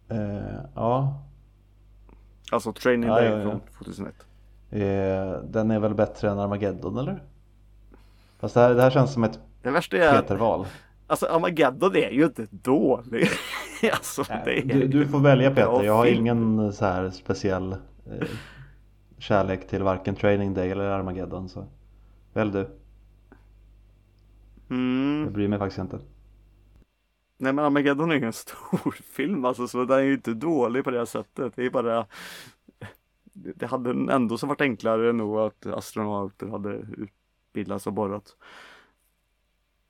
Eh, 0.08 0.18
ja, 0.74 1.22
Alltså 2.52 2.72
training 2.72 3.08
Ja, 3.08 3.14
day 3.14 3.24
ja, 3.30 3.36
ja. 3.38 3.42
från 3.42 3.60
2001. 3.78 4.14
eh, 4.70 5.42
den 5.50 5.70
är 5.70 5.78
väl 5.78 5.94
bättre 5.94 6.30
än 6.30 6.38
Armageddon 6.38 6.98
eller? 6.98 7.22
Fast 8.38 8.54
det 8.54 8.60
här, 8.60 8.74
det 8.74 8.82
här 8.82 8.90
känns 8.90 9.12
som 9.12 9.24
ett 9.24 9.38
Det 9.62 9.70
värsta 9.70 9.96
är 9.96 10.12
Peter-val. 10.22 10.66
Alltså 11.10 11.26
Armageddon 11.26 11.96
är 11.96 12.10
ju 12.10 12.24
inte 12.24 12.46
dålig. 12.50 13.28
alltså 13.92 14.24
är 14.28 14.62
Du, 14.64 14.88
du 14.88 15.08
får 15.08 15.20
välja 15.20 15.50
Peter, 15.50 15.82
jag 15.84 15.96
har 15.96 16.06
ingen 16.06 16.72
så 16.72 16.84
här 16.84 17.10
speciell 17.10 17.72
eh, 17.72 18.28
kärlek 19.18 19.68
till 19.68 19.82
varken 19.82 20.14
Training 20.16 20.54
Day 20.54 20.70
eller 20.70 20.84
Armageddon 20.84 21.48
så 21.48 21.66
välj 22.32 22.52
du, 22.52 22.58
jag 22.58 22.68
Mm. 24.78 25.32
bryr 25.32 25.48
mig 25.48 25.58
faktiskt 25.58 25.78
inte. 25.78 25.98
Nej 27.38 27.52
men 27.52 27.64
Armageddon 27.64 28.10
är 28.10 28.14
ju 28.14 28.24
en 28.26 28.32
stor 28.46 28.92
film 28.92 29.44
alltså 29.44 29.68
så 29.68 29.84
den 29.84 29.98
är 29.98 30.02
ju 30.02 30.14
inte 30.14 30.34
dålig 30.34 30.84
på 30.84 30.90
det 30.90 31.06
sättet. 31.06 31.52
Det 31.56 31.66
är 31.66 31.70
bara 31.70 32.06
det 33.32 33.66
hade 33.66 33.90
ändå 34.12 34.38
så 34.38 34.46
varit 34.46 34.60
enklare 34.60 35.12
nog 35.12 35.38
att 35.38 35.66
astronauter 35.66 36.46
hade 36.46 36.70
utbildats 36.96 37.86
och 37.86 37.92
borrat. 37.92 38.36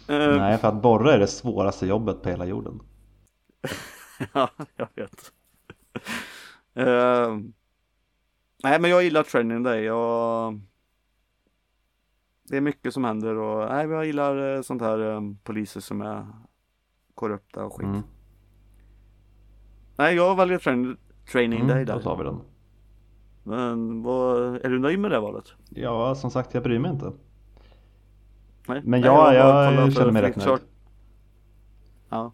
Eh, 0.08 0.36
Nej, 0.36 0.58
för 0.58 0.68
att 0.68 0.82
borra 0.82 1.12
är 1.12 1.18
det 1.18 1.26
svåraste 1.26 1.86
jobbet 1.86 2.22
på 2.22 2.28
hela 2.28 2.46
jorden. 2.46 2.80
ja, 4.32 4.50
jag 4.76 4.88
vet. 4.94 5.32
Eh, 6.74 7.36
nej, 8.64 8.80
men 8.80 8.90
jag 8.90 9.02
gillar 9.02 9.22
Training 9.22 9.62
Day. 9.62 9.84
Jag... 9.84 10.60
Det 12.50 12.56
är 12.56 12.60
mycket 12.60 12.94
som 12.94 13.04
händer 13.04 13.34
och 13.36 13.68
nej, 13.68 13.86
jag 13.88 14.06
gillar 14.06 14.54
eh, 14.56 14.62
sånt 14.62 14.82
här 14.82 15.12
eh, 15.14 15.20
poliser 15.44 15.80
som 15.80 16.00
är 16.00 16.26
korrupta 17.14 17.64
och 17.64 17.76
skit. 17.76 17.86
Mm. 17.86 18.02
Nej, 19.96 20.14
jag 20.16 20.36
väljer 20.36 20.58
train, 20.58 20.96
Training 21.32 21.66
Day 21.66 21.70
Mm, 21.76 21.86
där. 21.86 21.94
då 21.94 22.00
tar 22.00 22.16
vi 22.16 22.24
den. 22.24 22.40
Men 23.42 24.02
vad, 24.02 24.56
är 24.56 24.70
du 24.70 24.78
nöjd 24.78 24.98
med 24.98 25.10
det 25.10 25.20
valet? 25.20 25.44
Ja, 25.70 26.14
som 26.14 26.30
sagt, 26.30 26.54
jag 26.54 26.62
bryr 26.62 26.78
mig 26.78 26.90
inte. 26.90 27.12
Nej. 28.68 28.80
Men 28.84 29.00
Nej, 29.00 29.00
ja, 29.04 29.12
har 29.12 29.22
bara 29.22 29.34
jag 29.34 29.76
kollat 29.76 29.94
känner 29.94 30.12
mig 30.12 30.22
rätt 30.22 30.37
nöjd. 30.37 30.60
Ja. 32.08 32.32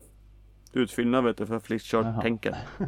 Utfyllnad 0.73 1.25
vet 1.25 1.37
du 1.37 1.47
för 1.47 1.55
Jaha. 1.55 1.61
Flickchart-tänken. 1.61 2.55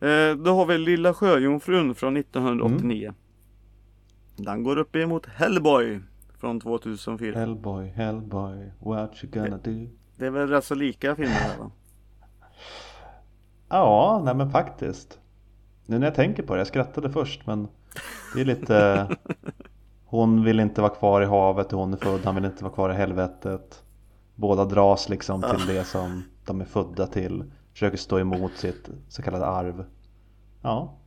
eh, 0.00 0.36
då 0.44 0.54
har 0.54 0.66
vi 0.66 0.78
Lilla 0.78 1.14
Sjöjungfrun 1.14 1.94
från 1.94 2.16
1989. 2.16 3.04
Mm. 3.04 3.14
Den 4.36 4.62
går 4.62 4.78
upp 4.78 4.96
emot 4.96 5.26
Hellboy 5.26 6.00
från 6.38 6.60
2004. 6.60 7.38
Hellboy, 7.38 7.86
Hellboy, 7.86 8.72
what 8.78 9.24
you 9.24 9.32
gonna 9.32 9.58
do? 9.58 9.86
Det 10.16 10.26
är 10.26 10.30
väl 10.30 10.48
rätt 10.48 10.64
så 10.64 10.74
lika 10.74 11.16
filmer 11.16 11.34
här 11.34 11.58
va? 11.58 11.70
Ja, 13.68 14.22
nej 14.24 14.34
men 14.34 14.50
faktiskt. 14.50 15.18
Nu 15.86 15.98
när 15.98 16.06
jag 16.06 16.14
tänker 16.14 16.42
på 16.42 16.54
det, 16.54 16.60
jag 16.60 16.66
skrattade 16.66 17.10
först 17.10 17.46
men 17.46 17.68
det 18.34 18.40
är 18.40 18.44
lite 18.44 19.08
Hon 20.10 20.44
vill 20.44 20.60
inte 20.60 20.80
vara 20.80 20.94
kvar 20.94 21.22
i 21.22 21.24
havet 21.24 21.72
och 21.72 21.78
hon 21.78 21.92
är 21.92 21.96
född, 21.96 22.20
han 22.24 22.34
vill 22.34 22.44
inte 22.44 22.64
vara 22.64 22.74
kvar 22.74 22.90
i 22.90 22.94
helvetet. 22.94 23.84
Båda 24.34 24.64
dras 24.64 25.08
liksom 25.08 25.42
till 25.42 25.66
det 25.66 25.84
som 25.84 26.22
de 26.46 26.60
är 26.60 26.64
födda 26.64 27.06
till. 27.06 27.44
Försöker 27.72 27.96
stå 27.96 28.18
emot 28.18 28.52
sitt 28.56 28.90
så 29.08 29.22
kallade 29.22 29.46
arv. 29.46 29.84
Ja, 30.62 30.98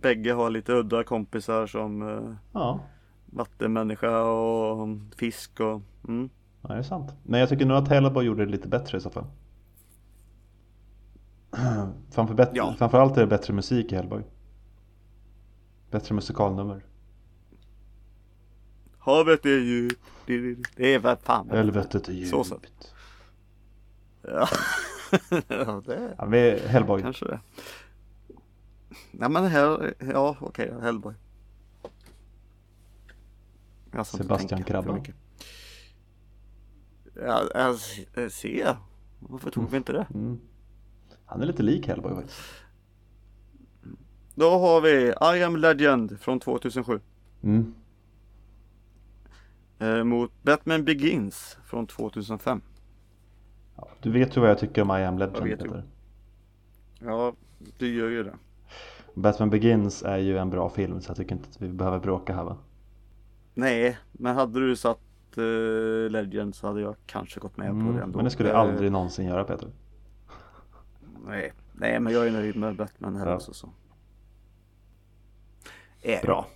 Bägge 0.00 0.32
har 0.32 0.50
lite 0.50 0.72
udda 0.72 1.04
kompisar 1.04 1.66
som 1.66 2.08
eh, 2.08 2.34
ja, 2.52 2.80
vattenmänniska 3.26 4.22
och 4.22 4.88
fisk 5.16 5.60
och 5.60 5.80
mm. 6.08 6.30
ja 6.62 6.68
det 6.68 6.74
är 6.74 6.82
sant. 6.82 7.14
Men 7.22 7.40
jag 7.40 7.48
tycker 7.48 7.66
nog 7.66 7.76
att 7.76 7.88
Hellboy 7.88 8.24
gjorde 8.24 8.44
det 8.44 8.50
lite 8.50 8.68
bättre 8.68 8.98
i 8.98 9.00
så 9.00 9.10
fall. 9.10 9.26
Framför, 12.10 12.48
Ja. 12.52 12.74
Framförallt 12.78 13.16
är 13.16 13.20
det 13.20 13.26
bättre 13.26 13.54
musik 13.54 13.92
i 13.92 13.96
Hellboy. 13.96 14.22
Bättre 15.90 16.14
musikalnummer. 16.14 16.84
Havet 19.16 19.46
är 19.46 19.58
djupt. 19.58 20.00
Det 20.76 20.94
är 20.94 20.98
väl 20.98 21.16
fan 21.16 21.50
Helvetet 21.50 22.08
är 22.08 22.24
Så 22.24 22.44
så. 22.44 22.54
djupt. 22.54 22.94
Ja. 24.22 24.48
ja, 25.48 25.82
det 25.86 25.94
är 25.94 26.14
Ja, 26.18 26.26
vi, 26.26 26.58
Hellboy. 26.66 27.02
kanske 27.02 27.24
det. 27.24 27.40
Nej 29.10 29.28
men 29.30 29.44
här, 29.46 29.94
ja 30.12 30.36
okej, 30.40 30.72
Hellboy. 30.82 31.14
Ska 33.88 33.98
inte 33.98 34.10
Sebastian 34.10 34.62
Krabba. 34.64 34.98
Ja, 37.14 37.48
alltså, 37.54 38.00
eh, 38.20 38.28
se. 38.28 38.74
Varför 39.18 39.50
tog 39.50 39.70
vi 39.70 39.76
inte 39.76 39.92
det? 39.92 40.06
Mm. 40.14 40.40
Han 41.26 41.42
är 41.42 41.46
lite 41.46 41.62
lik 41.62 41.86
Hellboy 41.86 42.14
faktiskt. 42.14 42.40
Då 44.34 44.50
har 44.50 44.80
vi 44.80 45.12
I 45.38 45.42
am 45.44 45.56
legend 45.56 46.20
från 46.20 46.40
2007. 46.40 47.00
Mm. 47.42 47.74
Eh, 49.80 50.04
mot 50.04 50.32
Batman 50.42 50.84
Begins 50.84 51.58
från 51.64 51.86
2005. 51.86 52.60
Ja, 53.76 53.88
du 54.02 54.10
vet 54.10 54.36
ju 54.36 54.40
vad 54.40 54.50
jag 54.50 54.58
tycker 54.58 54.82
om 54.82 54.90
I 54.90 55.04
am 55.04 55.18
Jag 55.18 55.32
Legend. 55.32 55.60
Peter. 55.60 55.84
Ja, 56.98 57.32
du 57.78 57.94
gör 57.94 58.08
ju 58.08 58.22
det. 58.22 58.34
Batman 59.14 59.50
Begins 59.50 60.02
är 60.02 60.16
ju 60.18 60.38
en 60.38 60.50
bra 60.50 60.70
film 60.70 61.00
så 61.00 61.10
jag 61.10 61.16
tycker 61.16 61.34
inte 61.34 61.48
att 61.48 61.62
vi 61.62 61.68
behöver 61.68 61.98
bråka 61.98 62.34
här 62.34 62.44
va? 62.44 62.56
Nej, 63.54 63.98
men 64.12 64.34
hade 64.36 64.60
du 64.60 64.76
satt 64.76 64.98
eh, 65.36 66.10
Legend 66.10 66.54
så 66.54 66.66
hade 66.66 66.80
jag 66.80 66.96
kanske 67.06 67.40
gått 67.40 67.56
med 67.56 67.66
på 67.68 67.74
Mm, 67.76 67.96
det 67.96 68.02
ändå. 68.02 68.16
men 68.18 68.24
det 68.24 68.30
skulle 68.30 68.50
Eh, 68.50 68.58
aldrig 68.58 68.92
någonsin 68.92 69.26
göra 69.26 69.44
Peter. 69.44 69.68
Nej, 71.26 71.52
nej 71.72 72.00
men 72.00 72.12
jag 72.12 72.26
är 72.26 72.30
nöjd 72.30 72.56
med 72.56 72.76
Batman 72.76 73.16
här 73.16 73.26
Ja. 73.26 73.34
också 73.36 73.52
så. 73.52 73.68
Är 76.02 76.22
Bra. 76.22 76.46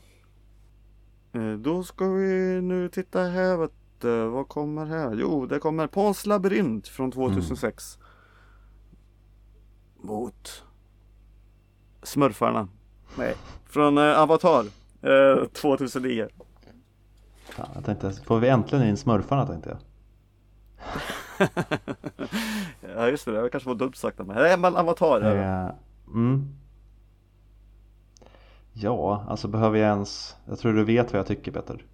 Eh, 1.35 1.53
Då 1.53 1.83
ska 1.85 2.09
vi 2.09 2.61
nu 2.63 2.89
titta 2.89 3.21
här 3.21 3.57
vet 3.57 3.73
du. 3.99 4.27
Vad 4.29 4.49
kommer 4.49 4.87
här? 4.87 5.15
Jo, 5.21 5.47
det 5.47 5.59
kommer 5.59 5.87
Pans 5.87 6.27
labyrint 6.27 6.89
från 6.89 7.13
2006. 7.13 7.99
Mot 10.01 10.63
Smurfarna. 12.03 12.69
Nej, 13.19 13.35
från 13.67 13.99
eh, 13.99 14.21
Avatar. 14.21 14.65
Eh, 15.03 15.45
2009. 15.53 16.29
Ja, 17.57 17.69
jag 17.75 17.85
tänkte, 17.85 18.13
får 18.13 18.39
vi 18.41 18.49
äntligen 18.49 18.87
in 18.89 18.97
smurfarna 18.97 19.47
tänkte 19.47 19.69
jag. 19.71 19.79
ja 22.97 23.09
just 23.09 23.25
det, 23.25 23.43
det 23.43 23.49
kanske 23.49 23.69
var 23.69 23.77
dumt 23.77 23.93
sagt 23.95 24.21
av 24.21 24.27
mig. 24.27 24.37
Nej 24.37 24.57
men 24.59 24.77
Avatar 24.77 25.21
är 25.21 25.35
det. 25.37 25.75
Mm. 26.07 26.49
Ja, 28.77 29.25
alltså 29.29 29.49
behöver 29.49 29.79
jag 29.79 29.89
ens, 29.89 30.37
jag 30.47 30.59
tror 30.59 30.73
du 30.73 30.85
vet 30.85 31.13
vad 31.13 31.19
jag 31.19 31.27
tycker 31.27 31.53
Peter. 31.53 31.87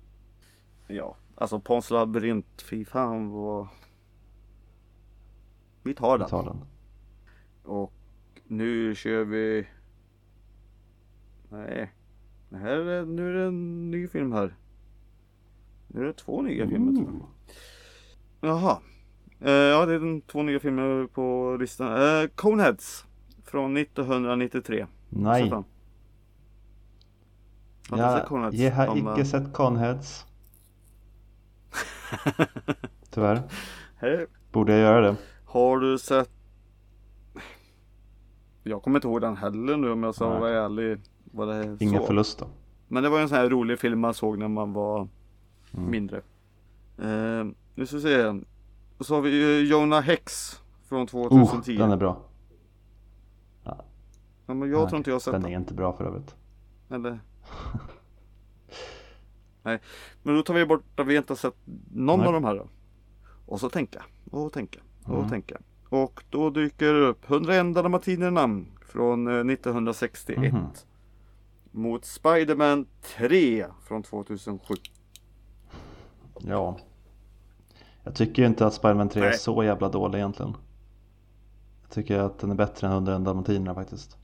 Ja, 0.86 1.16
alltså 1.34 1.60
Pans 1.60 1.90
labyrint, 1.90 2.62
fy 2.62 2.84
fan 2.84 3.30
vad... 3.30 3.68
Vi 5.82 5.94
tar 5.94 6.18
den. 6.18 6.26
Vi 6.26 6.30
tar 6.30 6.44
den. 6.44 6.64
Och 7.64 7.92
nu 8.46 8.94
kör 8.94 9.24
vi... 9.24 9.66
Nej. 11.48 11.92
Det 12.48 12.56
här 12.56 12.76
är, 12.76 13.04
nu 13.04 13.28
är 13.28 13.34
det 13.34 13.44
en 13.44 13.90
ny 13.90 14.08
film 14.08 14.32
här. 14.32 14.56
Nu 15.86 16.00
är 16.02 16.06
det 16.06 16.12
två 16.12 16.42
nya 16.42 16.68
filmer 16.68 16.92
tror 16.92 17.08
jag. 17.12 18.50
Jaha. 18.50 18.78
Eh, 19.40 19.50
ja, 19.50 19.86
det 19.86 19.94
är 19.94 19.98
den 19.98 20.20
två 20.20 20.42
nya 20.42 20.60
filmer 20.60 21.06
på 21.06 21.56
listan. 21.60 22.22
Eh, 22.22 22.28
Coneheads. 22.34 23.06
Från 23.44 23.76
1993. 23.76 24.86
Nej? 25.08 25.52
Har 27.90 27.96
sett 28.50 28.60
jag, 28.60 28.72
har 28.72 28.96
icke 28.96 29.20
eh, 29.20 29.24
sett 29.24 29.52
Conheads. 29.52 30.26
Tyvärr. 33.10 33.42
Hej. 33.96 34.26
Borde 34.52 34.72
jag 34.72 34.80
göra 34.80 35.00
det? 35.00 35.16
Har 35.44 35.78
du 35.78 35.98
sett? 35.98 36.30
Jag 38.62 38.82
kommer 38.82 38.98
inte 38.98 39.08
ihåg 39.08 39.20
den 39.20 39.36
heller 39.36 39.76
nu 39.76 39.90
om 39.92 40.02
jag 40.02 40.14
ska 40.14 40.28
vara 40.38 40.64
ärlig. 40.64 41.00
Vad 41.32 41.48
det 41.48 41.54
är 41.54 41.76
Ingen 41.82 42.00
så. 42.00 42.06
förlust 42.06 42.38
då. 42.38 42.46
Men 42.88 43.02
det 43.02 43.08
var 43.08 43.20
en 43.20 43.28
sån 43.28 43.38
här 43.38 43.48
rolig 43.50 43.78
film 43.78 44.00
man 44.00 44.14
såg 44.14 44.38
när 44.38 44.48
man 44.48 44.72
var 44.72 45.08
Mm. 45.74 45.90
mindre. 45.90 46.16
Eh, 46.98 47.44
nu 47.74 47.86
ska 47.86 47.96
vi 47.96 48.02
se. 48.02 48.26
Och 48.98 49.06
så 49.06 49.14
har 49.14 49.20
vi 49.22 49.30
ju 49.30 49.68
Jonah 49.68 50.00
Hex 50.02 50.60
från 50.88 51.06
2010. 51.06 51.74
Oh, 51.74 51.78
den 51.78 51.90
är 51.90 51.96
bra. 51.96 52.22
ja, 53.64 53.74
men 54.46 54.70
jag 54.70 54.80
Nej, 54.80 54.88
tror 54.88 54.96
inte 54.96 55.10
jag 55.10 55.14
har 55.14 55.20
sett 55.20 55.32
Den 55.32 55.42
den. 55.42 55.52
är 55.52 55.56
inte 55.56 55.74
bra 55.74 55.92
för 55.92 56.04
övrigt. 56.04 56.34
Eller? 56.90 57.20
Nej, 59.62 59.80
men 60.22 60.34
då 60.36 60.42
tar 60.42 60.54
vi 60.54 60.66
bort 60.66 61.00
att 61.00 61.06
vi 61.06 61.16
inte 61.16 61.32
har 61.32 61.36
sett 61.36 61.56
någon 61.92 62.18
Nej. 62.18 62.28
av 62.28 62.32
de 62.34 62.44
här 62.44 62.54
då. 62.54 62.68
Och 63.46 63.60
så 63.60 63.70
tänka, 63.70 64.04
och 64.30 64.52
tänka, 64.52 64.80
och 65.04 65.16
Mm. 65.18 65.30
tänka. 65.30 65.58
Och 65.88 66.24
då 66.30 66.50
dyker 66.50 66.92
det 66.94 67.06
upp 67.06 67.30
101 67.30 67.74
dalmatinerna 67.74 68.64
från 68.86 69.26
eh, 69.28 69.44
1961. 69.52 70.52
Mhm. 70.52 70.64
Mot 71.70 72.04
Spiderman 72.04 72.86
3 73.02 73.66
från 73.82 74.02
2007. 74.02 74.74
Ja. 76.38 76.78
Jag 78.04 78.14
tycker 78.14 78.42
ju 78.42 78.48
inte 78.48 78.66
att 78.66 78.74
Spiderman 78.74 79.08
3 79.08 79.22
är 79.22 79.26
Nej. 79.26 79.38
så 79.38 79.64
jävla 79.64 79.88
dålig 79.88 80.18
egentligen. 80.18 80.56
Jag 81.82 81.90
tycker 81.90 82.18
att 82.18 82.38
den 82.38 82.50
är 82.50 82.54
bättre 82.54 82.86
än 82.86 82.92
101 82.92 83.24
dalmatinerna 83.24 83.74
faktiskt. 83.74 84.16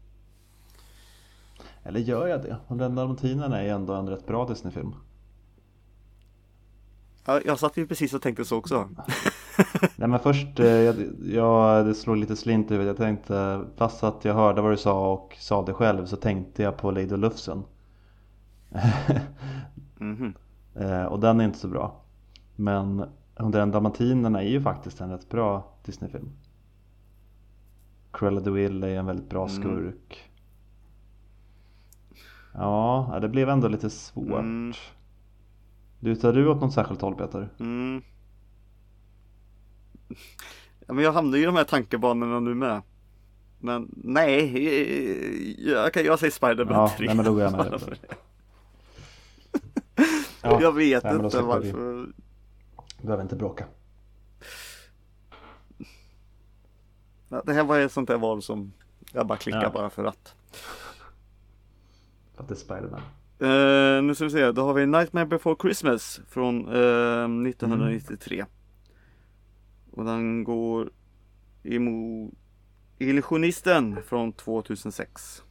Eller 1.86 2.00
gör 2.00 2.26
jag 2.26 2.42
det? 2.42 2.56
101 2.68 2.96
dalmatinerna 2.96 3.60
är 3.60 3.64
ju 3.64 3.70
ändå 3.70 3.92
en 3.92 4.08
rätt 4.08 4.26
bra 4.26 4.46
Disney-film. 4.46 4.94
Ja, 7.24 7.40
jag 7.44 7.58
satt 7.58 7.76
ju 7.76 7.86
precis 7.86 8.14
och 8.14 8.22
tänkte 8.22 8.44
så 8.44 8.56
också. 8.56 8.88
Nej 9.96 10.08
men 10.08 10.20
först, 10.20 10.60
eh, 10.60 10.66
jag, 10.66 10.96
jag, 11.24 11.86
det 11.86 11.94
slog 11.94 12.16
lite 12.16 12.36
slint 12.36 12.70
i 12.70 12.74
huvudet. 12.74 12.98
Jag 12.98 13.06
tänkte, 13.06 13.64
fast 13.76 14.04
att 14.04 14.24
jag 14.24 14.34
hörde 14.34 14.62
vad 14.62 14.72
du 14.72 14.76
sa 14.76 15.12
och 15.12 15.36
sa 15.38 15.64
det 15.64 15.72
själv 15.72 16.06
så 16.06 16.16
tänkte 16.16 16.62
jag 16.62 16.76
på 16.76 16.90
Lady 16.90 17.16
Lufsen. 17.16 17.64
Mhm. 19.98 20.34
Eh, 20.74 21.04
och 21.04 21.20
den 21.20 21.40
är 21.40 21.44
inte 21.44 21.58
så 21.58 21.68
bra. 21.68 22.00
Men 22.56 23.04
101 23.36 23.72
dalmatinerna 23.72 24.42
är 24.42 24.48
ju 24.48 24.62
faktiskt 24.62 25.00
en 25.00 25.10
rätt 25.10 25.28
bra 25.28 25.74
Disney-film. 25.84 26.32
Cruella 28.12 28.40
de 28.40 28.50
Vil 28.54 28.84
är 28.84 28.88
en 28.88 29.06
väldigt 29.06 29.28
bra 29.28 29.48
Mm. 29.48 29.92
Ja, 32.58 33.18
det 33.22 33.28
blev 33.28 33.48
ändå 33.48 33.68
lite 33.68 33.90
svårt. 33.90 34.26
Mm. 34.40 34.72
Lutar 36.00 36.32
du 36.32 36.48
åt 36.48 36.60
något 36.60 36.72
särskilt 36.74 37.00
håll 37.00 37.14
Peter? 37.14 37.48
Mm. 37.60 38.02
Ja, 40.86 40.94
men 40.94 41.04
jag 41.04 41.12
hamnar 41.12 41.36
ju 41.36 41.42
i 41.42 41.46
de 41.46 41.56
här 41.56 41.64
tankebanorna 41.64 42.40
nu 42.40 42.54
med. 42.54 42.82
Men 43.58 43.90
nej, 43.96 44.38
eh, 44.56 45.70
jag, 45.72 45.92
kan, 45.92 46.04
jag 46.04 46.18
säger 46.18 46.30
Spider-Man 46.30 46.74
Ja, 46.74 46.92
3. 46.96 47.06
nej, 47.06 47.16
men 47.16 47.24
då 47.24 47.32
går 47.32 47.42
jag 47.42 47.52
med 47.52 47.70
dig. 47.70 47.80
Ja, 50.42 50.60
jag 50.60 50.72
vet 50.72 51.04
nej, 51.04 51.14
inte 51.14 51.30
släpper 51.30 51.60
vi. 51.60 51.72
varför. 51.72 52.06
behöver 53.02 53.22
inte 53.22 53.36
bråka. 53.36 53.64
Det 57.44 57.52
här 57.52 57.64
var 57.64 57.78
ett 57.80 57.92
sånt 57.92 58.08
där 58.08 58.18
val 58.18 58.42
som 58.42 58.72
jag 59.12 59.26
bara 59.26 59.38
klickar 59.38 59.62
Ja. 59.62 59.70
bara 59.70 59.90
för 59.90 60.04
att. 60.04 60.34
Att 62.36 62.48
det 62.48 62.54
är 62.54 62.56
Spiderman. 62.56 63.00
Eh, 63.38 64.02
nu 64.02 64.14
ska 64.14 64.24
vi 64.24 64.30
se, 64.30 64.52
då 64.52 64.62
har 64.62 64.74
vi 64.74 64.86
Nightmare 64.86 65.26
before 65.26 65.56
Christmas 65.60 66.20
från 66.28 66.68
eh, 66.68 67.48
1993. 67.48 68.44
Och 69.92 70.04
den 70.04 70.44
går 70.44 70.90
emot 71.62 72.34
Illusionisten 72.98 74.02
från 74.02 74.32
2006. 74.32 75.42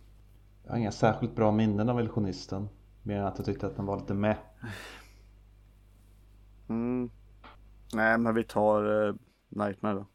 Jag 0.64 0.72
har 0.72 0.78
inga 0.78 0.92
särskilt 0.92 1.36
bra 1.36 1.52
minnen 1.52 1.90
av 1.90 2.00
Illusionisten. 2.00 2.70
Mer 3.04 3.20
än 3.20 3.26
att 3.26 3.38
jag 3.38 3.46
tyckte 3.46 3.68
att 3.68 3.76
den 3.76 3.86
var 3.86 4.00
lite 4.00 4.14
med. 4.14 4.38
Mm. 6.70 7.10
Nej 7.94 8.18
men 8.18 8.36
vi 8.36 8.44
tar 8.44 9.08
eh, 9.08 9.16
Nightmare 9.50 9.94
då. 9.94 10.06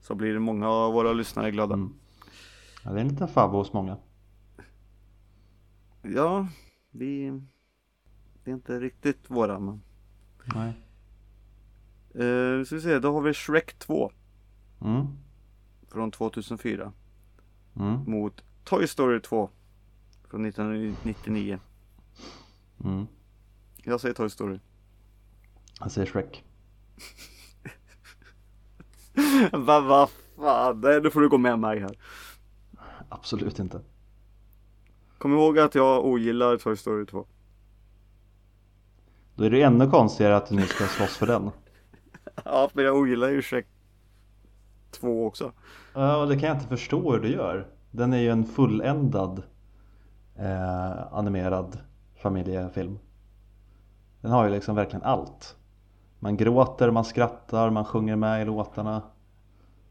Så 0.00 0.14
blir 0.14 0.38
många 0.38 0.68
av 0.68 0.92
våra 0.92 1.12
lyssnare 1.12 1.50
glada. 1.50 1.74
Mm. 1.74 1.94
Ja, 2.84 2.90
det 2.90 2.96
är 2.96 3.00
en 3.00 3.08
liten 3.08 3.28
favorit 3.28 3.66
hos 3.66 3.72
många. 3.72 3.96
Ja, 6.04 6.48
vi... 6.90 7.40
Det 8.44 8.50
är 8.50 8.54
inte 8.54 8.80
riktigt 8.80 9.30
våra 9.30 9.58
men. 9.58 9.82
Nej. 10.54 10.72
Nu 12.14 12.64
ska 12.66 12.74
vi 12.74 12.80
se, 12.82 12.98
då 12.98 13.12
har 13.12 13.20
vi 13.20 13.34
Shrek 13.34 13.78
2 13.78 14.12
Mm. 14.80 15.06
från 15.88 16.10
2004. 16.10 16.92
Mm. 17.76 18.04
Mot 18.06 18.44
Toy 18.64 18.86
Story 18.86 19.20
2 19.20 19.50
från 20.30 20.44
1999. 20.46 21.58
Mm. 22.84 23.06
Jag 23.76 24.00
säger 24.00 24.14
Toy 24.14 24.30
Story. 24.30 24.58
Jag 25.80 25.90
säger 25.92 26.06
Shrek. 26.06 26.44
Vad 29.52 29.84
va 29.84 30.08
fan, 30.36 30.80
nu 30.80 31.10
får 31.10 31.20
du 31.20 31.28
gå 31.28 31.38
med 31.38 31.58
mig 31.58 31.80
här. 31.80 31.98
Absolut 33.08 33.58
inte. 33.58 33.80
Kom 35.24 35.32
ihåg 35.32 35.58
att 35.58 35.74
jag 35.74 36.04
ogillar 36.04 36.56
Toy 36.56 36.76
Story 36.76 37.06
2. 37.06 37.26
Då 39.34 39.44
är 39.44 39.50
det 39.50 39.62
ännu 39.62 39.90
konstigare 39.90 40.36
att 40.36 40.46
du 40.46 40.54
nu 40.54 40.62
ska 40.62 40.84
slåss 40.84 41.16
för 41.16 41.26
den. 41.26 41.50
Ja, 42.44 42.70
men 42.72 42.84
jag 42.84 42.96
ogillar 42.96 43.28
ju 43.28 43.42
Shrek 43.42 43.66
2 44.90 45.26
också. 45.26 45.52
Ja, 45.94 46.16
och 46.16 46.28
det 46.28 46.38
kan 46.38 46.48
jag 46.48 46.56
inte 46.56 46.68
förstå 46.68 47.12
hur 47.12 47.20
du 47.20 47.28
gör. 47.28 47.66
Den 47.90 48.12
är 48.12 48.18
ju 48.18 48.28
en 48.28 48.44
fulländad 48.44 49.42
eh, 50.36 51.12
animerad 51.12 51.78
familjefilm. 52.22 52.98
Den 54.20 54.30
har 54.30 54.44
ju 54.44 54.50
liksom 54.50 54.76
verkligen 54.76 55.02
allt. 55.02 55.56
Man 56.18 56.36
gråter, 56.36 56.90
man 56.90 57.04
skrattar, 57.04 57.70
man 57.70 57.84
sjunger 57.84 58.16
med 58.16 58.42
i 58.42 58.44
låtarna. 58.44 59.02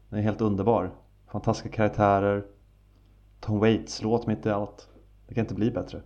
Den 0.08 0.18
är 0.18 0.22
helt 0.22 0.40
underbar. 0.40 0.90
Fantastiska 1.26 1.76
karaktärer. 1.76 2.44
Tom 3.40 3.58
Waits 3.58 4.02
låt 4.02 4.26
mitt 4.26 4.46
i 4.46 4.50
allt. 4.50 4.88
Det 5.28 5.34
kan 5.34 5.44
inte 5.44 5.54
bli 5.54 5.70
bättre. 5.70 6.02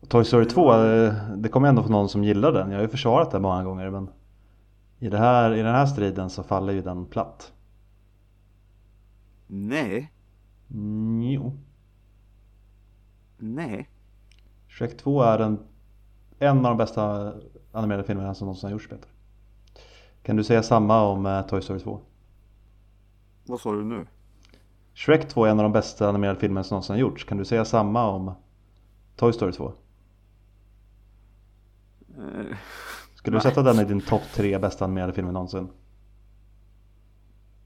Och 0.00 0.08
Toy 0.08 0.24
Story 0.24 0.44
2, 0.44 0.74
eh, 0.84 1.14
det 1.36 1.48
kommer 1.48 1.68
ändå 1.68 1.82
från 1.82 1.92
någon 1.92 2.08
som 2.08 2.24
gillar 2.24 2.52
den. 2.52 2.70
Jag 2.70 2.78
har 2.78 2.82
ju 2.82 2.88
försvarat 2.88 3.30
den 3.30 3.42
många 3.42 3.64
gånger 3.64 3.90
men 3.90 4.10
i, 4.98 5.08
det 5.08 5.18
här, 5.18 5.54
i 5.54 5.62
den 5.62 5.74
här 5.74 5.86
striden 5.86 6.30
så 6.30 6.42
faller 6.42 6.72
ju 6.72 6.82
den 6.82 7.06
platt. 7.06 7.52
Nej, 9.46 10.12
Mm, 10.70 11.22
jo. 11.22 11.52
nej. 13.38 13.88
Shrek 14.68 14.96
2 14.96 15.22
är 15.22 15.38
en, 15.38 15.58
en 16.38 16.56
av 16.56 16.62
de 16.62 16.76
bästa 16.76 17.34
animerade 17.72 18.04
filmerna 18.04 18.34
som 18.34 18.46
någonsin 18.46 18.66
har 18.66 18.72
gjorts 18.72 18.88
Peter. 18.88 19.10
Kan 20.22 20.36
du 20.36 20.44
säga 20.44 20.62
samma 20.62 21.02
om 21.02 21.26
eh, 21.26 21.42
Toy 21.46 21.62
Story 21.62 21.80
2? 21.80 22.00
Vad 23.46 23.60
sa 23.60 23.72
du 23.72 23.84
nu? 23.84 24.06
Shrek 24.98 25.28
2 25.28 25.44
är 25.44 25.50
en 25.50 25.58
av 25.58 25.62
de 25.62 25.72
bästa 25.72 26.08
animerade 26.08 26.40
filmerna 26.40 26.64
som 26.64 26.74
någonsin 26.74 26.94
har 26.94 27.00
gjorts. 27.00 27.24
Kan 27.24 27.38
du 27.38 27.44
säga 27.44 27.64
samma 27.64 28.08
om 28.08 28.32
Toy 29.16 29.32
Story 29.32 29.52
2? 29.52 29.72
Eh, 32.18 32.56
Skulle 33.14 33.36
du 33.36 33.40
sätta 33.40 33.62
den 33.62 33.80
i 33.80 33.84
din 33.84 34.00
topp 34.00 34.22
tre 34.34 34.58
bästa 34.58 34.84
animerade 34.84 35.12
filmer 35.12 35.32
någonsin? 35.32 35.68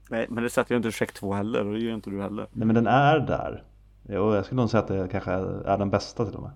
nej, 0.09 0.27
men 0.29 0.43
det 0.43 0.49
sätter 0.49 0.71
ju 0.71 0.77
inte 0.77 0.91
Shrek 0.91 1.13
2 1.13 1.33
heller 1.33 1.65
och 1.67 1.73
det 1.73 1.79
gör 1.79 1.93
inte 1.93 2.09
du 2.09 2.21
heller. 2.21 2.47
Nej 2.51 2.67
men 2.67 2.75
den 2.75 2.87
är 2.87 3.19
där. 3.19 3.63
Jo, 4.09 4.35
jag 4.35 4.45
skulle 4.45 4.61
nog 4.61 4.69
säga 4.69 4.81
att 4.81 4.87
det 4.87 5.07
kanske 5.11 5.31
är 5.31 5.77
den 5.77 5.89
bästa 5.89 6.25
till 6.25 6.35
och 6.35 6.41
med. 6.41 6.51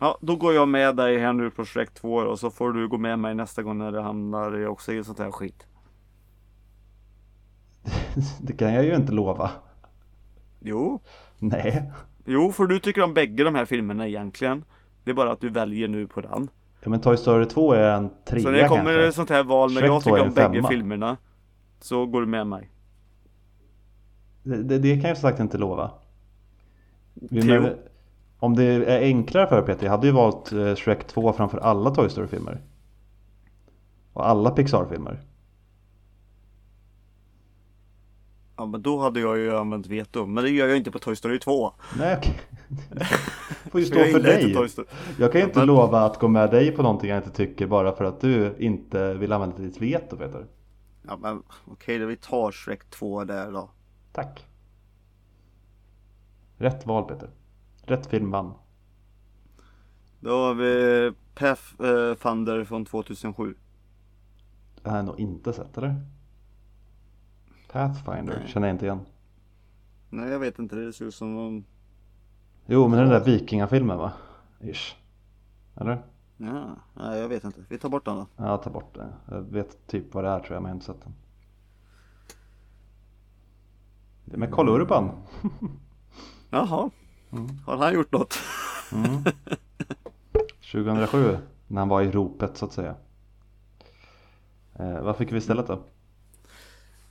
Ja, 0.00 0.18
då 0.20 0.36
går 0.36 0.54
jag 0.54 0.68
med 0.68 0.96
dig 0.96 1.18
här 1.18 1.32
nu 1.32 1.50
på 1.50 1.64
Shrek 1.64 1.94
2 1.94 2.14
och 2.14 2.38
så 2.38 2.50
får 2.50 2.72
du 2.72 2.88
gå 2.88 2.98
med 2.98 3.18
mig 3.18 3.34
nästa 3.34 3.62
gång 3.62 3.78
när 3.78 3.92
det 3.92 4.02
hamnar 4.02 4.66
också 4.66 4.92
i 4.92 5.04
sånt 5.04 5.18
här 5.18 5.30
skit. 5.30 5.66
Det 8.40 8.52
kan 8.52 8.74
jag 8.74 8.84
ju 8.84 8.94
inte 8.94 9.12
lova. 9.12 9.50
Jo, 10.64 11.00
Nej. 11.38 11.92
jo, 12.24 12.52
för 12.52 12.66
du 12.66 12.78
tycker 12.78 13.02
om 13.02 13.14
bägge 13.14 13.44
de 13.44 13.54
här 13.54 13.64
filmerna 13.64 14.08
egentligen. 14.08 14.64
Det 15.04 15.10
är 15.10 15.14
bara 15.14 15.32
att 15.32 15.40
du 15.40 15.48
väljer 15.48 15.88
nu 15.88 16.06
på 16.06 16.20
den. 16.20 16.50
Ja, 16.82 16.90
men 16.90 17.00
Toy 17.00 17.16
Story 17.16 17.46
2 17.46 17.72
är 17.72 17.96
en 17.96 18.10
trea 18.24 18.42
Så 18.42 18.50
när 18.50 18.58
det 18.62 18.68
kommer 18.68 18.84
kanske. 18.94 19.12
sånt 19.12 19.30
här 19.30 19.42
val 19.44 19.72
när 19.72 19.80
Shrek 19.80 19.90
jag 19.90 20.02
2 20.02 20.10
är 20.10 20.14
tycker 20.14 20.28
om 20.28 20.34
bägge 20.34 20.54
femma. 20.62 20.68
filmerna 20.68 21.16
så 21.80 22.06
går 22.06 22.20
du 22.20 22.26
med 22.26 22.46
mig. 22.46 22.70
Det, 24.42 24.62
det, 24.62 24.78
det 24.78 25.00
kan 25.00 25.08
jag 25.08 25.18
som 25.18 25.28
sagt 25.30 25.40
inte 25.40 25.58
lova. 25.58 25.90
Men, 27.14 27.74
om 28.38 28.56
det 28.56 28.64
är 28.64 29.00
enklare 29.02 29.46
för 29.46 29.62
Peter, 29.62 29.84
jag 29.84 29.90
hade 29.90 30.06
ju 30.06 30.12
valt 30.12 30.52
eh, 30.52 30.74
Shrek 30.74 31.06
2 31.06 31.32
framför 31.32 31.58
alla 31.58 31.90
Toy 31.90 32.08
Story-filmer. 32.08 32.60
Och 34.12 34.28
alla 34.28 34.50
Pixar-filmer. 34.50 35.20
Ja 38.56 38.66
men 38.66 38.82
då 38.82 38.98
hade 38.98 39.20
jag 39.20 39.38
ju 39.38 39.56
använt 39.56 39.86
veto, 39.86 40.26
men 40.26 40.44
det 40.44 40.50
gör 40.50 40.68
jag 40.68 40.76
inte 40.76 40.90
på 40.90 40.98
Toy 40.98 41.16
Story 41.16 41.38
2. 41.38 41.72
Nej 41.98 42.16
okej. 42.18 42.40
får 43.70 43.80
ju 43.80 43.86
stå 43.86 43.94
för 44.04 44.20
dig. 44.20 44.56
Jag 45.18 45.32
kan 45.32 45.40
ju 45.40 45.46
inte 45.46 45.58
Men- 45.58 45.68
lova 45.68 46.00
att 46.00 46.18
gå 46.18 46.28
med 46.28 46.50
dig 46.50 46.72
på 46.72 46.82
någonting 46.82 47.10
jag 47.10 47.18
inte 47.18 47.30
tycker 47.30 47.66
bara 47.66 47.96
för 47.96 48.04
att 48.04 48.20
du 48.20 48.56
inte 48.58 49.14
vill 49.14 49.32
använda 49.32 49.58
ditt 49.58 49.80
veto 49.82 50.16
Peter. 50.16 50.46
Ja 51.06 51.16
men 51.16 51.42
okej 51.64 51.98
då, 51.98 52.06
vi 52.06 52.16
tar 52.16 52.52
Shrek 52.52 52.90
2 52.90 53.24
där 53.24 53.52
då. 53.52 53.70
Tack. 54.12 54.46
Rätt 56.56 56.86
val 56.86 57.04
Peter. 57.08 57.30
Rätt 57.82 58.06
film 58.06 58.30
vann. 58.30 58.52
Då 60.20 60.30
har 60.30 60.54
vi 60.54 61.12
Pathfinder 61.34 62.64
från 62.64 62.84
2007. 62.84 63.54
Det 64.82 64.90
har 64.90 64.96
jag 64.96 65.06
nog 65.06 65.20
inte 65.20 65.52
sett 65.52 65.78
eller? 65.78 65.94
Pathfinder 67.72 68.38
Nej. 68.38 68.48
känner 68.48 68.66
jag 68.68 68.74
inte 68.74 68.86
igen. 68.86 69.00
Nej 70.10 70.30
jag 70.30 70.38
vet 70.38 70.58
inte, 70.58 70.76
det 70.76 70.92
ser 70.92 71.04
ut 71.04 71.14
som 71.14 71.34
någon... 71.34 71.64
Jo 72.66 72.88
men 72.88 72.98
den 72.98 73.08
där 73.08 73.24
vikingafilmen 73.24 73.98
va? 73.98 74.12
Ish. 74.60 74.96
Eller? 75.74 76.02
Ja, 76.36 76.76
nej 76.94 77.20
jag 77.20 77.28
vet 77.28 77.44
inte. 77.44 77.60
Vi 77.68 77.78
tar 77.78 77.88
bort 77.88 78.04
den 78.04 78.16
då. 78.16 78.26
Ja, 78.36 78.56
ta 78.56 78.70
bort 78.70 78.94
det. 78.94 79.08
Jag 79.30 79.40
vet 79.40 79.86
typ 79.86 80.14
vad 80.14 80.24
det 80.24 80.30
är 80.30 80.40
tror 80.40 80.54
jag 80.54 80.62
men 80.62 80.68
jag 80.68 80.74
har 80.74 80.74
inte 80.74 80.86
sett 80.86 81.02
den. 81.02 81.14
Det 84.24 84.34
är 84.34 84.38
med 84.38 84.52
Karl 84.52 84.68
Urban. 84.68 85.10
Jaha. 86.50 86.90
Mm. 87.32 87.48
Har 87.66 87.76
han 87.76 87.94
gjort 87.94 88.12
något? 88.12 88.34
Mm. 88.92 89.24
2007 90.72 91.38
när 91.66 91.80
han 91.80 91.88
var 91.88 92.02
i 92.02 92.10
ropet 92.10 92.56
så 92.56 92.64
att 92.64 92.72
säga. 92.72 92.94
Eh, 94.74 95.02
vad 95.02 95.16
fick 95.16 95.32
vi 95.32 95.36
istället 95.36 95.66
då? 95.66 95.82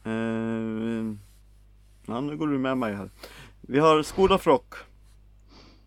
Eh, 0.03 1.15
ja, 2.05 2.21
nu 2.21 2.37
går 2.37 2.47
du 2.47 2.57
med 2.57 2.77
mig 2.77 2.95
här. 2.95 3.09
Vi 3.61 3.79
har 3.79 4.03
Skoda 4.03 4.37
Frock 4.37 4.73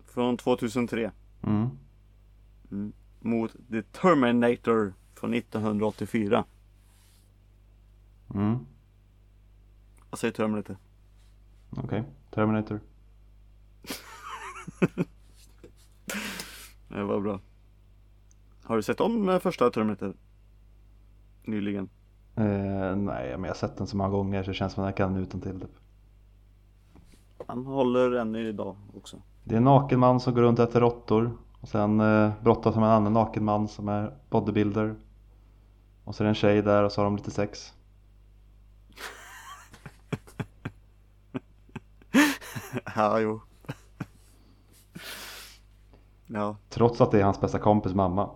från 0.05 0.37
2003 0.37 1.11
Mm. 1.43 1.69
mot 3.19 3.51
The 3.71 3.81
Terminator 3.81 4.93
från 5.15 5.33
1984. 5.33 6.45
Mm. 8.33 8.57
Jag 10.09 10.19
säger 10.19 10.33
Terminator. 10.33 10.77
Okej, 11.69 12.03
Terminator. 12.31 12.79
Det 16.87 17.03
var 17.03 17.19
bra. 17.21 17.39
Har 18.63 18.75
du 18.75 18.83
sett 18.83 18.99
om 19.01 19.29
eh, 19.29 19.39
första 19.39 19.69
Terminator? 19.69 20.13
Nyligen. 21.43 21.89
Eh, 22.37 22.95
nej, 22.95 23.31
men 23.31 23.43
jag 23.43 23.49
har 23.49 23.53
sett 23.53 23.77
den 23.77 23.87
så 23.87 23.97
många 23.97 24.09
gånger 24.09 24.43
så 24.43 24.51
det 24.51 24.55
känns 24.55 24.73
som 24.73 24.83
att 24.83 24.87
jag 24.87 24.97
kan 24.97 25.13
den 25.13 25.23
utan 25.23 25.41
till 25.41 25.61
typ. 25.61 25.69
Han 27.47 27.65
håller 27.65 28.11
än 28.11 28.35
idag 28.35 28.75
också. 28.97 29.17
Det 29.43 29.55
är 29.55 29.57
en 29.57 29.63
naken 29.63 29.99
man 29.99 30.19
som 30.19 30.33
går 30.33 30.41
runt 30.41 30.59
och 30.59 30.69
äter 30.69 30.79
råttor 30.79 31.37
och 31.61 31.69
sen 31.69 31.99
eh, 31.99 32.31
brottas 32.43 32.75
med 32.75 32.83
en 32.83 32.89
annan 32.91 33.13
naken 33.13 33.45
man 33.45 33.67
som 33.67 33.89
är 33.89 34.13
bodybuilder. 34.29 34.95
Och 36.03 36.15
så 36.15 36.23
är 36.23 36.25
det 36.25 36.29
en 36.29 36.35
tjej 36.35 36.61
där 36.61 36.83
och 36.83 36.91
så 36.91 37.01
har 37.01 37.05
de 37.05 37.15
lite 37.15 37.31
sex. 37.31 37.73
Ja, 42.95 43.19
jo. 43.19 43.41
Ja, 46.27 46.57
Trots 46.69 47.01
att 47.01 47.11
det 47.11 47.19
är 47.19 47.23
hans 47.23 47.41
bästa 47.41 47.59
kompis 47.59 47.93
mamma. 47.93 48.29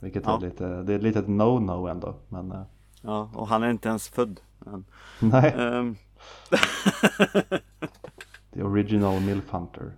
Vilket 0.00 0.22
Ja. 0.26 0.36
är 0.36 0.40
lite, 0.40 0.82
det 0.82 0.94
är 0.94 0.98
lite 0.98 1.18
ett 1.18 1.26
no-no 1.28 1.90
ändå. 1.90 2.14
Men 2.28 2.52
eh, 2.52 2.62
ja, 3.02 3.30
och 3.34 3.48
han 3.48 3.62
är 3.62 3.70
inte 3.70 3.88
ens 3.88 4.08
född 4.08 4.40
än. 4.66 4.84
nej, 5.20 5.54
Ehm, 5.58 5.96
the 8.54 8.62
original 8.62 9.20
Milf 9.20 9.50
Hunter. 9.50 9.92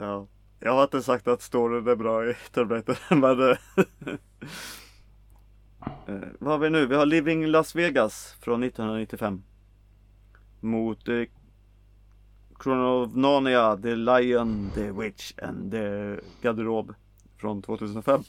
ja. 0.00 0.26
Jag 0.60 0.72
har 0.74 0.82
inte 0.82 1.02
sagt 1.02 1.28
att 1.28 1.42
storyn 1.42 1.88
är 1.88 1.96
bra 1.96 2.30
i 2.30 2.34
Terminator, 2.52 2.96
men 3.14 3.50
eh, 3.50 3.56
eh, 6.06 6.28
Vad 6.38 6.52
har 6.52 6.58
vi 6.58 6.70
nu? 6.70 6.86
Vi 6.86 6.94
har 6.94 7.06
Living 7.06 7.46
Las 7.46 7.74
Vegas 7.74 8.36
från 8.40 8.62
1995 8.62 9.42
Mot 10.60 11.08
eh, 11.08 11.22
Chrono 12.62 13.04
of 13.04 13.14
Narnia, 13.14 13.76
The 13.76 13.94
Lion, 13.96 14.70
The 14.74 14.90
Witch 14.92 15.32
and 15.42 15.70
The 15.70 16.16
Garderob 16.42 16.94
från 17.36 17.62
2005 17.62 18.22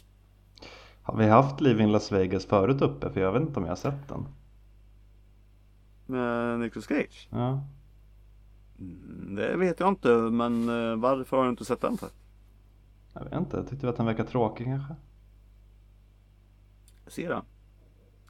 Har 1.05 1.17
vi 1.17 1.27
haft 1.27 1.61
Living 1.61 1.87
Las 1.91 2.11
Vegas 2.11 2.45
förut 2.45 2.81
uppe? 2.81 3.09
För 3.09 3.19
jag 3.21 3.31
vet 3.31 3.41
inte 3.41 3.59
om 3.59 3.63
jag 3.65 3.71
har 3.71 3.75
sett 3.75 4.07
den. 4.07 4.25
Med 6.05 6.59
Nicolas 6.59 6.85
Cage 6.87 7.27
Ja. 7.31 7.61
Mm, 8.79 9.35
Det 9.35 9.57
vet 9.57 9.79
jag 9.79 9.89
inte, 9.89 10.09
men 10.09 10.69
eh, 10.69 10.95
varför 10.95 11.37
har 11.37 11.43
du 11.43 11.49
inte 11.49 11.65
sett 11.65 11.81
den 11.81 11.97
för? 11.97 12.09
Jag 13.13 13.23
vet 13.23 13.33
inte, 13.33 13.57
jag 13.57 13.67
tyckte 13.67 13.89
att 13.89 13.97
den 13.97 14.05
verkar 14.05 14.23
tråkig 14.23 14.65
kanske. 14.65 14.95
Se 17.07 17.27
den 17.27 17.41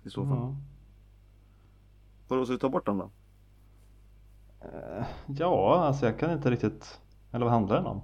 I 0.03 0.09
så 0.09 0.25
fall 0.25 0.37
Ja. 0.37 0.55
Vadå, 2.27 2.45
ska 2.45 2.53
vi 2.53 2.59
ta 2.59 2.69
bort 2.69 2.85
den 2.85 2.97
då? 2.97 3.09
Eh, 4.61 5.05
Ja, 5.27 5.75
alltså 5.85 6.05
jag 6.05 6.19
kan 6.19 6.31
inte 6.31 6.51
riktigt... 6.51 7.01
Eller 7.31 7.45
vad 7.45 7.53
handlar 7.53 7.75
den 7.75 7.85
om? 7.85 8.01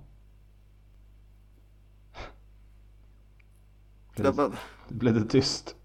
Blev 4.15 4.35
det, 4.35 4.51
blev 4.87 5.13
det 5.13 5.25
tyst? 5.29 5.75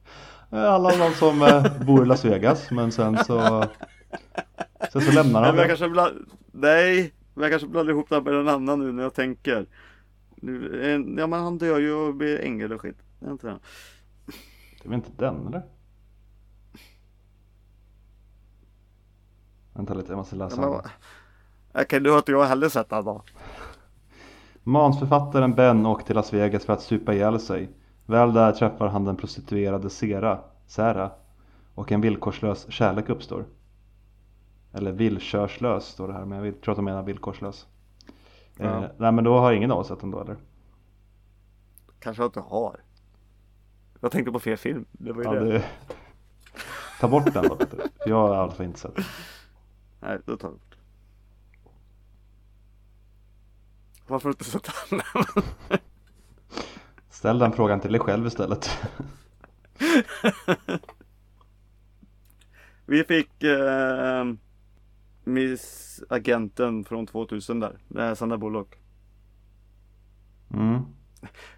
Eh, 0.51 0.75
om 0.75 0.83
någon 0.99 1.13
som 1.13 1.43
eh, 1.43 1.85
bor 1.87 2.03
i 2.03 2.07
Las 2.07 2.25
Vegas 2.25 2.71
men 2.71 2.93
sen 2.93 3.25
så... 3.25 3.65
Sen 4.93 5.01
så 5.03 5.13
lämnar 5.13 5.41
Nej, 5.41 5.49
han 5.51 5.57
det. 5.57 5.67
kanske 5.69 5.89
bland... 5.89 6.27
Nej, 6.53 7.13
men 7.35 7.43
jag 7.43 7.53
kanske 7.53 7.69
blandar 7.69 7.93
ihop 7.93 8.09
det 8.09 8.15
här 8.15 8.23
med 8.23 8.35
en 8.35 8.49
annan 8.49 8.79
nu 8.81 8.93
när 8.93 9.03
jag 9.03 9.15
tänker. 9.15 9.67
Ja 11.17 11.27
men 11.27 11.33
han 11.33 11.59
dör 11.59 11.79
ju 11.81 11.93
och 11.93 12.15
blir 12.15 12.41
ängel 12.41 12.73
och 12.73 12.81
skit. 12.81 12.97
Det 13.21 13.27
är 13.27 13.31
inte 13.33 13.47
det. 13.47 13.59
Det 14.83 14.85
är 14.85 14.89
väl 14.89 14.95
inte 14.95 15.11
den 15.17 15.47
eller? 15.47 15.63
Vänta 19.73 19.95
lite, 19.95 20.13
jag 20.13 20.17
måste 20.19 20.37
Ja, 20.37 20.45
läsa. 20.45 20.61
vad- 20.69 20.89
Okej, 21.75 22.01
nu 22.01 22.11
har 22.11 22.17
inte 22.19 22.33
jag 22.33 22.45
heller 22.45 22.69
sett 22.69 22.89
den 22.89 23.05
då. 23.05 23.23
Manusförfattaren 24.63 25.55
Ben 25.55 25.87
åker 25.87 26.05
till 26.07 26.15
Las 26.17 26.33
Vegas 26.33 26.65
för 26.65 26.73
att 26.73 26.83
supa 26.83 27.15
ihjäl 27.15 27.41
sig. 27.41 27.71
Väl 28.07 28.33
där 28.33 28.53
träffar 28.53 28.89
han 28.89 29.05
den 29.05 29.17
prostituerade 29.17 29.91
Sera, 29.91 30.41
Sarah 30.67 31.11
och 31.75 31.93
en 31.93 32.01
villkorslös 32.01 32.67
kärlek 32.73 33.09
uppstår. 33.09 33.45
Eller 34.73 34.93
villkörslös 34.93 35.85
står 35.85 36.09
det 36.09 36.15
här 36.15 36.25
men 36.25 36.45
jag 36.45 36.61
tror 36.61 36.73
att 36.73 36.77
de 36.77 36.85
menar 36.85 37.03
villkorslös. 37.03 37.67
Ja. 38.57 38.65
Eh, 38.65 38.91
nej 38.99 39.13
men 39.13 39.25
då 39.25 39.39
har 39.39 39.53
ingen 39.53 39.71
av 39.71 39.79
oss 39.79 39.89
sett 39.89 40.01
den 40.01 40.11
då 40.11 40.21
eller? 40.21 40.37
Kanske 41.99 42.23
jag 42.23 42.29
inte 42.29 42.41
har. 42.41 42.81
Jag 44.01 44.13
tänkte 44.13 44.33
på 44.33 44.41
fel 44.41 44.57
film. 44.57 44.85
Det 44.93 45.13
var 45.13 45.23
ju 45.23 45.29
Ja, 45.29 45.45
det. 45.45 45.53
det... 45.53 45.65
Ta 47.01 47.09
bort 47.09 47.33
den 47.35 47.49
då 47.49 47.57
Peter. 47.57 47.81
Jag 48.07 48.17
har 48.17 48.35
i 48.35 48.39
alla 48.39 48.53
fall 48.53 48.67
inte 48.67 48.79
sett 48.79 48.95
den. 48.97 49.05
Nej, 50.01 50.19
då 50.25 50.37
tar 50.37 50.49
vi 50.49 50.55
bort. 50.55 50.77
Varför 54.07 54.29
har 54.29 54.33
du 54.33 54.35
inte 54.35 54.45
sett 54.45 54.71
den? 54.91 55.01
Ställ 57.17 57.39
den 57.39 57.53
frågan 57.53 57.81
till 57.81 57.93
dig 57.93 58.01
själv 58.01 58.27
istället. 58.27 58.71
Vi 62.87 63.05
fick 63.05 63.43
eh, 63.43 64.25
Miss 65.25 66.03
Agenten 66.09 66.85
från 66.85 67.07
2000 67.07 67.61
där. 67.61 67.79
Är 67.97 68.15
Sandra 68.15 68.39
Bullock. 68.39 68.75
Mm. 70.55 70.83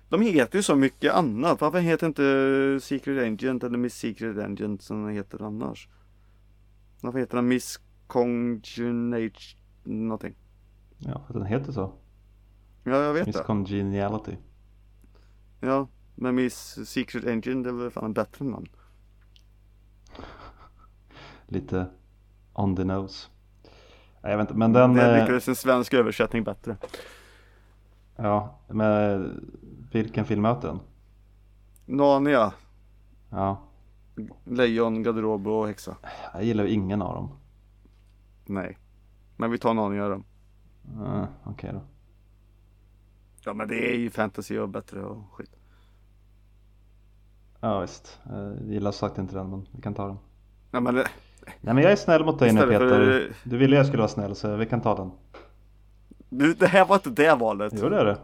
De 0.09 0.23
heter 0.23 0.59
ju 0.59 0.63
så 0.63 0.77
mycket 0.77 1.15
annat. 1.15 1.61
Varför 1.61 1.81
heter 1.81 2.07
inte 2.07 2.79
Secret 2.83 3.27
Agent 3.27 3.65
eller 3.65 3.79
Miss 3.79 3.95
Secret 3.95 4.39
Agent 4.39 4.83
som 4.83 5.05
den 5.05 5.15
heter 5.15 5.43
annars? 5.43 5.89
Varför 7.01 7.19
heter 7.19 7.37
den 7.37 7.49
Miss 7.49 7.81
Congenage 8.07 9.57
någonting? 9.85 10.35
Ja, 10.99 11.23
för 11.27 11.35
den 11.35 11.47
heter 11.47 11.73
så. 11.73 11.93
Ja, 12.85 13.03
jag 13.03 13.13
vet 13.15 13.27
Miss 13.27 13.37
det. 13.37 13.43
Congeniality. 13.43 14.37
Ja, 15.61 15.89
men 16.15 16.35
Miss 16.35 16.89
Secret 16.89 17.25
Agent 17.25 17.65
det 17.65 17.71
är 17.71 17.73
väl 17.73 17.91
fan 17.91 18.05
en 18.05 18.13
bättre 18.13 18.45
namn. 18.45 18.69
Lite 21.47 21.87
on 22.53 22.77
the 22.77 22.85
nose. 22.85 23.29
Nej, 24.23 24.33
jag 24.33 24.39
vet 24.39 24.45
inte, 24.45 24.59
men 24.59 24.73
den... 24.73 24.95
det 24.95 25.15
eh, 25.17 25.21
lyckades 25.21 25.49
en 25.49 25.57
svensk 25.57 25.95
översättning 25.95 26.45
bättre. 26.45 26.77
Ja, 28.17 28.59
men 28.69 29.51
vilken 29.93 30.25
film 30.25 30.43
möter 30.43 30.69
den? 30.69 30.81
Narnia, 31.87 32.53
Ja, 33.31 33.63
Lejon, 34.45 35.03
Garderob 35.03 35.47
och 35.47 35.67
Häxa. 35.67 35.97
jag 36.33 36.45
gillar 36.45 36.65
ju 36.65 36.71
ingen 36.71 37.03
av 37.03 37.15
dem. 37.15 37.31
Nej. 38.47 38.79
Men 39.37 39.51
vi 39.51 39.59
tar 39.59 39.75
Narnia 39.75 40.09
då. 40.09 40.23
Uh, 41.05 41.25
Okej 41.45 41.71
då. 41.73 41.81
Ja 43.49 43.55
men 43.55 43.69
det 43.69 43.93
är 43.95 43.97
ju 43.99 44.11
fantasy 44.11 44.59
och 44.59 44.69
bättre 44.69 45.03
och 45.05 45.33
skit. 45.33 45.51
Ja 47.61 47.81
visst, 47.81 48.19
Eh, 48.31 48.39
jag 48.39 48.73
gillar 48.73 48.93
sagt 48.93 49.19
inte 49.19 49.35
den 49.35 49.51
men 49.51 49.67
vi 49.73 49.83
kan 49.83 49.95
ta 49.95 50.07
den. 50.07 50.19
Ja 50.71 50.81
men 50.81 50.95
det, 50.95 51.05
Nej 51.61 51.75
men 51.75 51.79
jag 51.83 51.93
är 51.93 51.97
snäll 51.97 52.25
mot 52.25 52.39
dig 52.39 52.53
nu 52.53 52.61
Peter. 52.61 52.79
för- 52.79 53.33
Du 53.45 53.57
ville 53.59 53.77
jag 53.77 53.87
skulle 53.87 53.99
vara 54.01 54.09
snäll 54.09 54.35
så 54.35 54.57
vi 54.57 54.67
kan 54.67 54.81
ta 54.81 54.95
den. 54.97 55.11
du, 56.29 56.55
det 56.55 56.67
här 56.67 56.85
var 56.85 56.97
inte 56.97 57.11
det 57.11 57.35
valet. 57.35 57.73
Jo 57.77 57.89
det 57.89 57.97
är 58.01 58.05
det. 58.05 58.19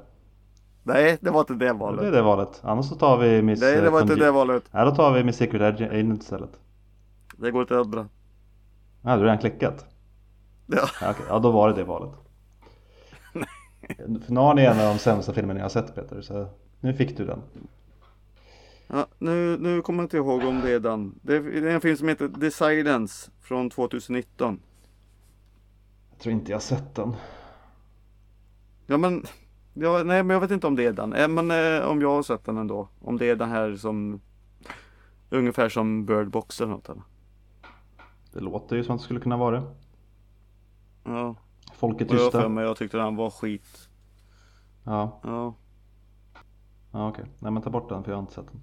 Nej, 0.82 1.18
det 1.20 1.30
var 1.30 1.40
inte 1.40 1.54
det 1.54 1.66
Jo, 1.68 1.76
valet. 1.76 2.00
det 2.00 2.06
är 2.06 2.12
det 2.12 2.22
valet. 2.22 2.60
Annars 2.64 2.86
så 2.88 2.94
tar 2.94 3.18
vi 3.18 3.42
Miss... 3.42 3.60
Nej, 3.60 3.76
det 3.80 3.86
eh, 3.86 3.92
var 3.92 4.00
inte 4.00 4.14
Conge- 4.14 4.18
det 4.20 4.30
valet. 4.30 4.64
Nej 4.70 4.84
då 4.84 4.94
tar 4.94 5.12
vi 5.12 5.24
Miss 5.24 5.36
Secret 5.36 5.62
Agent 5.80 6.22
istället. 6.22 6.50
Det 7.36 7.50
går 7.50 7.62
inte 7.62 7.78
att 7.80 7.84
ändra. 7.86 8.00
Ja, 9.02 9.10
du 9.10 9.10
har 9.10 9.18
redan 9.18 9.38
klickat? 9.38 9.86
Ja. 10.66 10.88
Ja, 11.00 11.10
okej. 11.10 11.24
ja 11.28 11.38
då 11.38 11.50
var 11.50 11.68
det 11.68 11.74
det 11.74 11.84
valet. 11.84 12.10
Narnia 14.28 14.70
är 14.70 14.74
en 14.74 14.86
av 14.86 14.94
de 14.94 14.98
sämsta 14.98 15.32
filmerna 15.32 15.60
jag 15.60 15.64
har 15.64 15.70
sett 15.70 15.94
Peter 15.94 16.20
så 16.22 16.46
nu 16.80 16.94
fick 16.94 17.16
du 17.16 17.24
den. 17.24 17.42
Ja, 18.86 19.06
nu, 19.18 19.58
nu 19.58 19.82
kommer 19.82 20.02
jag 20.02 20.04
inte 20.04 20.16
ihåg 20.16 20.44
om 20.44 20.60
det 20.60 20.70
är 20.70 20.80
den. 20.80 21.14
Det 21.22 21.36
är, 21.36 21.66
en 21.66 21.80
film 21.80 21.96
som 21.96 22.08
heter 22.08 22.28
The 22.40 22.50
Silence 22.50 23.30
från 23.40 23.70
2019. 23.70 24.60
Jag 26.10 26.18
tror 26.18 26.32
inte 26.32 26.50
jag 26.50 26.56
har 26.56 26.60
sett 26.60 26.94
den. 26.94 27.16
Ja 28.86 28.96
men, 28.96 29.24
ja, 29.74 30.02
nej 30.04 30.22
men 30.22 30.30
jag 30.30 30.40
vet 30.40 30.50
inte 30.50 30.66
om 30.66 30.76
det 30.76 30.86
är 30.86 30.92
den. 30.92 31.12
Eh, 31.12 31.28
Men 31.28 31.50
eh, 31.50 31.86
om 31.86 32.00
jag 32.00 32.10
har 32.10 32.22
sett 32.22 32.44
den 32.44 32.56
ändå. 32.56 32.88
Om 33.00 33.18
det 33.18 33.30
är 33.30 33.36
den 33.36 33.50
här 33.50 33.76
som 33.76 34.20
Ungefär 35.34 35.68
som 35.68 36.06
Bird 36.06 36.30
Box 36.30 36.60
eller 36.60 36.70
något 36.70 36.88
eller? 36.88 37.02
Det 38.32 38.40
låter 38.40 38.76
ju 38.76 38.84
som 38.84 38.94
att 38.94 39.00
det 39.00 39.04
skulle 39.04 39.20
kunna 39.20 39.36
vara 39.36 39.60
det. 39.60 39.66
Ja, 41.04 41.34
Folk 41.74 42.00
är 42.00 42.04
och 42.04 42.14
jag 42.14 42.32
tysta. 42.32 42.48
mig 42.48 42.64
jag 42.64 42.76
tyckte 42.76 42.96
den 42.96 43.16
var 43.16 43.30
skit. 43.30 43.88
Ja, 44.84 45.20
Ja, 45.22 45.54
ja 46.92 47.08
okej. 47.08 47.24
Nej 47.38 47.52
men 47.52 47.62
ta 47.62 47.70
bort 47.70 47.88
den 47.88 48.04
för 48.04 48.10
jag 48.10 48.16
har 48.16 48.22
inte 48.22 48.34
sett 48.34 48.46
den. 48.46 48.60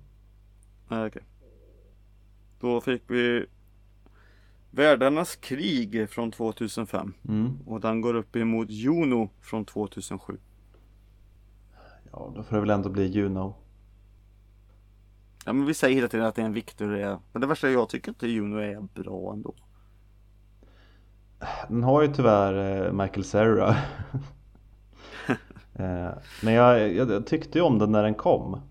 nej, 0.87 1.07
okej. 1.07 1.23
Då 2.59 2.81
fick 2.81 3.01
vi 3.07 3.45
Världarnas 4.71 5.35
krig 5.35 6.09
från 6.09 6.31
2005. 6.31 7.13
Mm. 7.27 7.57
Och 7.65 7.81
den 7.81 8.01
går 8.01 8.13
upp 8.13 8.35
emot 8.35 8.69
Juno 8.69 9.29
från 9.41 9.65
2007. 9.65 10.37
Ja, 12.11 12.31
då 12.35 12.43
får 12.43 12.55
det 12.55 12.61
väl 12.61 12.69
ändå 12.69 12.89
bli 12.89 13.07
Juno. 13.07 13.55
Ja 15.45 15.53
men 15.53 15.65
vi 15.65 15.73
säger 15.73 15.95
hela 15.95 16.07
tiden 16.07 16.25
att 16.25 16.35
det 16.35 16.41
är 16.41 16.45
en 16.45 16.53
Victor 16.53 16.87
det 16.87 17.01
är. 17.01 17.19
Men 17.31 17.41
det 17.41 17.47
värsta 17.47 17.67
är 17.69 17.71
jag 17.71 17.89
tycker 17.89 18.09
inte 18.09 18.27
Juno 18.27 18.57
är 18.57 18.81
bra 18.81 19.33
ändå. 19.33 19.55
Den 21.67 21.83
har 21.83 22.01
ju 22.01 22.07
tyvärr 22.07 22.85
eh, 22.85 22.91
Michael 22.93 23.23
Cera. 23.23 23.75
Eh, 25.73 26.09
men 26.43 26.53
jag, 26.53 26.93
jag, 26.93 27.25
tyckte 27.25 27.57
ju 27.57 27.63
om 27.63 27.79
den 27.79 27.91
när 27.91 28.03
den 28.03 28.13
kom. 28.13 28.61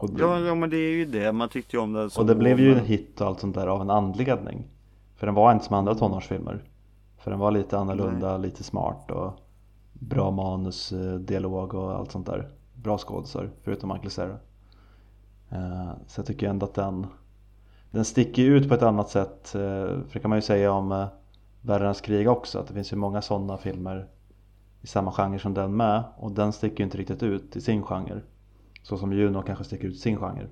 Det, 0.00 0.12
Ja, 0.18 0.40
ja 0.40 0.54
men 0.54 0.70
det 0.70 0.76
är 0.76 0.92
ju 0.92 1.04
det. 1.04 1.32
Man 1.32 1.48
tyckte 1.48 1.76
ju 1.76 1.82
om 1.82 1.92
det. 1.92 2.10
som 2.10 2.20
och 2.20 2.26
det 2.26 2.34
blev 2.34 2.60
ju 2.60 2.72
en 2.78 2.84
hit 2.84 3.20
och 3.20 3.26
allt 3.26 3.40
sånt 3.40 3.54
där 3.54 3.66
av 3.66 3.80
en 3.80 3.90
anledning. 3.90 4.64
För 5.16 5.26
den 5.26 5.34
var 5.34 5.52
inte 5.52 5.64
som 5.64 5.74
andra 5.76 5.94
tonårsfilmer. 5.94 6.62
För 7.18 7.30
den 7.30 7.40
var 7.40 7.50
lite 7.50 7.78
annorlunda, 7.78 8.36
lite 8.36 8.64
smart 8.64 9.10
och 9.10 9.32
bra 9.92 10.30
manus, 10.30 10.92
eh, 10.92 11.14
dialog 11.14 11.74
och 11.74 11.92
allt 11.92 12.12
sånt 12.12 12.26
där. 12.26 12.48
Bra 12.74 12.98
skådisar, 12.98 13.50
förutom 13.62 13.92
Michael 13.92 14.10
Cera. 14.10 14.36
Eh, 15.50 15.90
Så 16.06 16.18
jag 16.20 16.26
tycker 16.26 16.48
ändå 16.48 16.66
att 16.66 16.74
den, 16.74 17.06
den 17.90 18.04
sticker 18.04 18.42
ut 18.42 18.68
på 18.68 18.74
ett 18.74 18.82
annat 18.82 19.08
sätt. 19.08 19.48
För 19.48 20.12
det 20.12 20.18
kan 20.18 20.28
man 20.28 20.38
ju 20.38 20.42
säga 20.42 20.72
om 20.72 21.06
Världens 21.60 22.00
krig 22.00 22.28
också, 22.28 22.58
att 22.58 22.66
det 22.66 22.74
finns 22.74 22.92
ju 22.92 22.96
många 22.96 23.22
sådana 23.22 23.58
filmer 23.58 24.08
i 24.82 24.86
samma 24.86 25.12
genre 25.12 25.38
som 25.38 25.54
den 25.54 25.76
med. 25.76 26.04
Och 26.16 26.32
den 26.32 26.52
sticker 26.52 26.78
ju 26.78 26.84
inte 26.84 26.98
riktigt 26.98 27.22
ut 27.22 27.56
i 27.56 27.60
sin 27.60 27.82
genre. 27.82 28.20
Så 28.82 28.98
som 28.98 29.12
Juno 29.12 29.42
kanske 29.42 29.64
sticker 29.64 29.88
ut 29.88 29.94
i 29.94 29.98
sin 29.98 30.16
genre. 30.16 30.48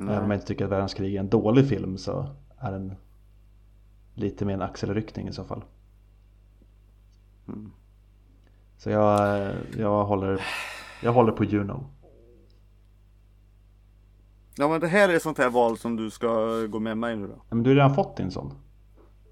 Även 0.00 0.24
om 0.24 0.30
jag 0.30 0.36
inte 0.36 0.46
tycker 0.46 0.64
att 0.64 0.70
Världens 0.70 0.94
krig 0.94 1.14
är 1.14 1.20
en 1.20 1.28
dålig 1.28 1.68
film 1.68 1.98
så 1.98 2.26
är 2.58 2.72
den 2.72 2.94
lite 4.14 4.44
mer 4.44 4.54
en 4.54 4.62
axelryckning 4.62 5.28
i 5.28 5.32
så 5.32 5.44
fall. 5.44 5.64
Mm. 7.48 7.72
Så 8.76 8.90
jag, 8.90 9.54
jag, 9.78 10.04
håller, 10.04 10.40
jag 11.02 11.12
håller 11.12 11.32
på 11.32 11.44
Juno. 11.44 11.84
Ja 14.56 14.68
men 14.68 14.80
det 14.80 14.88
här 14.88 15.08
är 15.08 15.18
sånt 15.18 15.38
här 15.38 15.50
val 15.50 15.78
som 15.78 15.96
du 15.96 16.10
ska 16.10 16.60
gå 16.66 16.80
med 16.80 16.98
mig 16.98 17.16
nu 17.16 17.26
då. 17.26 17.42
Men 17.48 17.62
du 17.62 17.70
har 17.70 17.74
redan 17.74 17.94
fått 17.94 18.16
din 18.16 18.30
sån. 18.30 18.52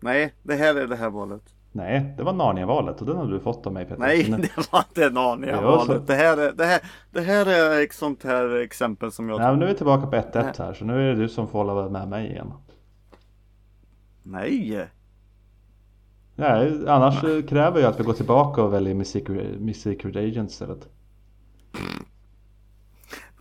Nej, 0.02 0.34
det 0.42 0.54
här 0.54 0.74
är 0.74 0.86
det 0.86 0.96
här 0.96 1.10
valet. 1.10 1.42
Nej, 1.72 2.14
det 2.16 2.22
var 2.22 2.32
Narnia-valet 2.32 3.00
och 3.00 3.06
den 3.06 3.16
har 3.16 3.26
du 3.26 3.40
fått 3.40 3.66
av 3.66 3.72
mig 3.72 3.84
Peter. 3.84 4.00
Nej, 4.00 4.24
det 4.38 4.72
var 4.72 4.78
inte 4.78 5.10
Narnia 5.10 5.60
Det 6.06 6.14
här, 6.14 6.36
är, 6.36 6.52
det, 6.52 6.64
här, 6.64 6.80
det 7.10 7.20
här 7.20 7.46
är 7.46 7.82
ett 7.82 7.92
sånt 7.92 8.22
här 8.22 8.60
exempel 8.60 9.12
som 9.12 9.28
jag 9.28 9.38
Nej 9.38 9.50
men 9.50 9.58
nu 9.58 9.64
är 9.64 9.68
vi 9.68 9.76
tillbaka 9.76 10.06
på 10.06 10.16
1-1 10.16 10.58
här 10.58 10.74
så 10.74 10.84
nu 10.84 11.10
är 11.10 11.14
det 11.14 11.22
du 11.22 11.28
som 11.28 11.48
får 11.48 11.64
hålla 11.64 11.88
med 11.88 12.08
mig 12.08 12.30
igen. 12.30 12.52
Nej! 14.22 14.86
Nej, 16.36 16.88
annars 16.88 17.24
eh, 17.24 17.42
kräver 17.42 17.80
jag 17.80 17.90
att 17.90 18.00
vi 18.00 18.04
går 18.04 18.12
tillbaka 18.12 18.62
och 18.62 18.72
väljer 18.72 18.94
Miss 18.94 19.10
Secret, 19.10 19.60
Miss 19.60 19.82
Secret 19.82 20.16
Agent 20.16 20.50
istället. 20.50 20.88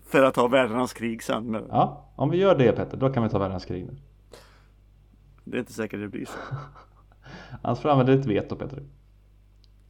För 0.06 0.24
att 0.24 0.36
ha 0.36 0.48
världarnas 0.48 0.94
krig 0.94 1.24
sen. 1.24 1.52
Men 1.52 1.64
Ja, 1.70 2.12
om 2.16 2.30
vi 2.30 2.38
gör 2.38 2.56
det 2.56 2.72
Peter, 2.72 2.98
då 2.98 3.10
kan 3.10 3.24
vi 3.24 3.30
ta 3.30 3.40
världens 3.40 3.66
krig 3.66 3.86
nu. 3.86 3.98
Det 5.44 5.58
är 5.58 5.60
inte 5.60 5.74
säkert 5.74 6.00
det 6.00 6.08
blir 6.08 6.26
så. 6.26 6.38
Annars 7.62 7.80
får 7.80 7.90
du 7.90 7.94
använda 7.94 8.16
ditt 8.16 8.26
veto 8.26 8.56
Peter. 8.56 8.84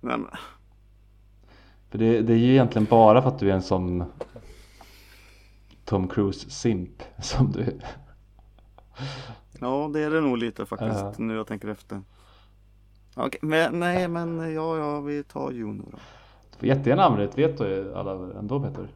Nej, 0.02 0.18
men, 0.18 0.28
För 1.90 1.98
det, 1.98 2.22
det 2.22 2.34
är 2.34 2.38
ju 2.38 2.52
egentligen 2.52 2.88
bara 2.90 3.22
för 3.22 3.30
att 3.30 3.40
du 3.40 3.50
är 3.50 3.56
en 3.56 3.62
sån 3.62 4.04
Tom 5.86 6.08
Cruise-simp 6.08 7.04
som 7.22 7.52
du 7.52 7.80
ja, 9.60 9.90
det 9.94 10.00
är 10.00 10.10
det 10.12 10.22
nog 10.22 10.38
lite 10.38 10.66
faktiskt 10.66 11.00
Ja. 11.02 11.14
nu 11.18 11.36
jag 11.36 11.48
tänker 11.48 11.68
efter. 11.68 12.02
Okej, 13.16 13.40
men 13.42 13.80
nej, 13.80 14.08
men 14.08 14.54
ja, 14.54 14.78
ja, 14.78 15.02
vi 15.02 15.24
tar 15.24 15.52
Juno 15.52 15.84
då. 15.92 15.98
Du 16.52 16.58
får 16.58 16.68
jättegärna 16.68 17.04
använda 17.04 17.26
ditt 17.26 17.38
veto 17.38 17.94
alla 17.96 18.40
ändå 18.40 18.60
Peter. 18.60 18.88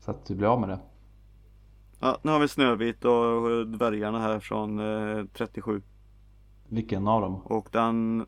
Så 0.00 0.10
att 0.10 0.26
du 0.26 0.34
blir 0.34 0.48
av 0.48 0.60
med 0.60 0.68
det. 0.68 0.78
Ja, 2.04 2.18
nu 2.22 2.30
har 2.30 2.38
vi 2.38 2.48
Snövit 2.48 3.04
och 3.04 3.66
dvärgarna 3.66 4.20
här 4.20 4.40
från 4.40 4.78
eh, 5.18 5.24
37. 5.32 5.82
Vilken 6.68 7.08
av 7.08 7.20
dem? 7.20 7.42
Och 7.44 7.68
den... 7.72 8.26